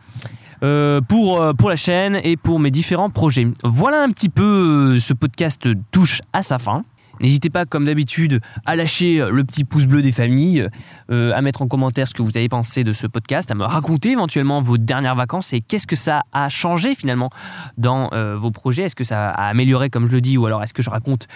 Euh, 0.62 1.00
pour, 1.00 1.40
euh, 1.40 1.52
pour 1.52 1.68
la 1.68 1.76
chaîne 1.76 2.18
et 2.24 2.36
pour 2.36 2.58
mes 2.58 2.70
différents 2.70 3.10
projets. 3.10 3.46
Voilà 3.62 4.02
un 4.02 4.10
petit 4.10 4.28
peu 4.28 4.94
euh, 4.94 4.98
ce 4.98 5.12
podcast 5.12 5.68
touche 5.90 6.22
à 6.32 6.42
sa 6.42 6.58
fin. 6.58 6.84
N'hésitez 7.20 7.50
pas, 7.50 7.64
comme 7.64 7.84
d'habitude, 7.84 8.40
à 8.64 8.76
lâcher 8.76 9.26
le 9.30 9.44
petit 9.44 9.64
pouce 9.64 9.86
bleu 9.86 10.02
des 10.02 10.12
familles, 10.12 10.68
à 11.08 11.42
mettre 11.42 11.62
en 11.62 11.68
commentaire 11.68 12.08
ce 12.08 12.14
que 12.14 12.22
vous 12.22 12.36
avez 12.36 12.48
pensé 12.48 12.84
de 12.84 12.92
ce 12.92 13.06
podcast, 13.06 13.50
à 13.50 13.54
me 13.54 13.64
raconter 13.64 14.10
éventuellement 14.10 14.60
vos 14.60 14.78
dernières 14.78 15.14
vacances 15.14 15.52
et 15.52 15.60
qu'est-ce 15.60 15.86
que 15.86 15.96
ça 15.96 16.22
a 16.32 16.48
changé 16.48 16.94
finalement 16.94 17.30
dans 17.78 18.10
vos 18.36 18.50
projets. 18.50 18.84
Est-ce 18.84 18.96
que 18.96 19.04
ça 19.04 19.30
a 19.30 19.48
amélioré, 19.48 19.90
comme 19.90 20.06
je 20.06 20.12
le 20.12 20.20
dis, 20.20 20.38
ou 20.38 20.46
alors 20.46 20.62
est-ce 20.62 20.74
que 20.74 20.82
je 20.82 20.90
raconte 20.90 21.26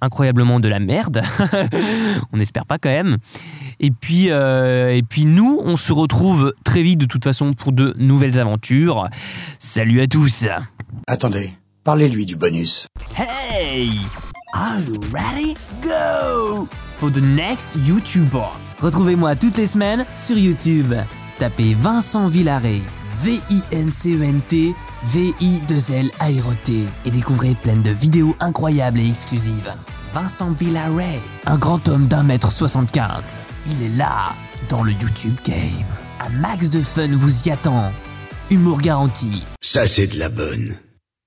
incroyablement 0.00 0.60
de 0.60 0.68
la 0.68 0.78
merde? 0.78 1.22
On 2.32 2.36
n'espère 2.36 2.66
pas 2.66 2.78
quand 2.78 2.90
même. 2.90 3.18
Et 3.80 3.90
puis, 3.90 4.30
euh, 4.30 4.94
et 4.94 5.02
puis 5.02 5.24
nous, 5.24 5.60
on 5.64 5.76
se 5.76 5.92
retrouve 5.92 6.54
très 6.64 6.82
vite 6.82 6.98
de 6.98 7.06
toute 7.06 7.24
façon 7.24 7.52
pour 7.52 7.72
de 7.72 7.94
nouvelles 7.98 8.38
aventures. 8.38 9.08
Salut 9.58 10.00
à 10.00 10.06
tous 10.06 10.46
Attendez, 11.06 11.50
parlez-lui 11.84 12.26
du 12.26 12.36
bonus. 12.36 12.86
Hey 13.16 13.90
Are 14.58 14.80
you 14.80 14.98
ready? 15.12 15.54
Go 15.84 16.66
For 16.96 17.12
the 17.12 17.20
next 17.20 17.76
YouTuber. 17.76 18.48
Retrouvez-moi 18.80 19.36
toutes 19.36 19.56
les 19.56 19.68
semaines 19.68 20.04
sur 20.16 20.36
YouTube. 20.36 20.94
Tapez 21.38 21.74
Vincent 21.74 22.26
Villaret, 22.26 22.80
V-I-N-C-E-N-T, 23.18 24.74
V-I-2-L 25.04 26.10
Aéroté 26.18 26.86
et 27.06 27.10
découvrez 27.12 27.54
plein 27.62 27.76
de 27.76 27.90
vidéos 27.90 28.34
incroyables 28.40 28.98
et 28.98 29.08
exclusives. 29.08 29.72
Vincent 30.12 30.50
Villaret, 30.50 31.20
un 31.46 31.56
grand 31.56 31.86
homme 31.86 32.08
d'un 32.08 32.24
mètre 32.24 32.50
75. 32.50 33.36
Il 33.68 33.84
est 33.84 33.96
là, 33.96 34.32
dans 34.70 34.82
le 34.82 34.90
YouTube 34.90 35.36
Game. 35.46 35.86
Un 36.18 36.30
max 36.40 36.68
de 36.68 36.80
fun 36.80 37.06
vous 37.12 37.46
y 37.46 37.52
attend. 37.52 37.92
Humour 38.50 38.80
garanti. 38.80 39.44
Ça, 39.60 39.86
c'est 39.86 40.08
de 40.08 40.18
la 40.18 40.28
bonne. 40.28 40.76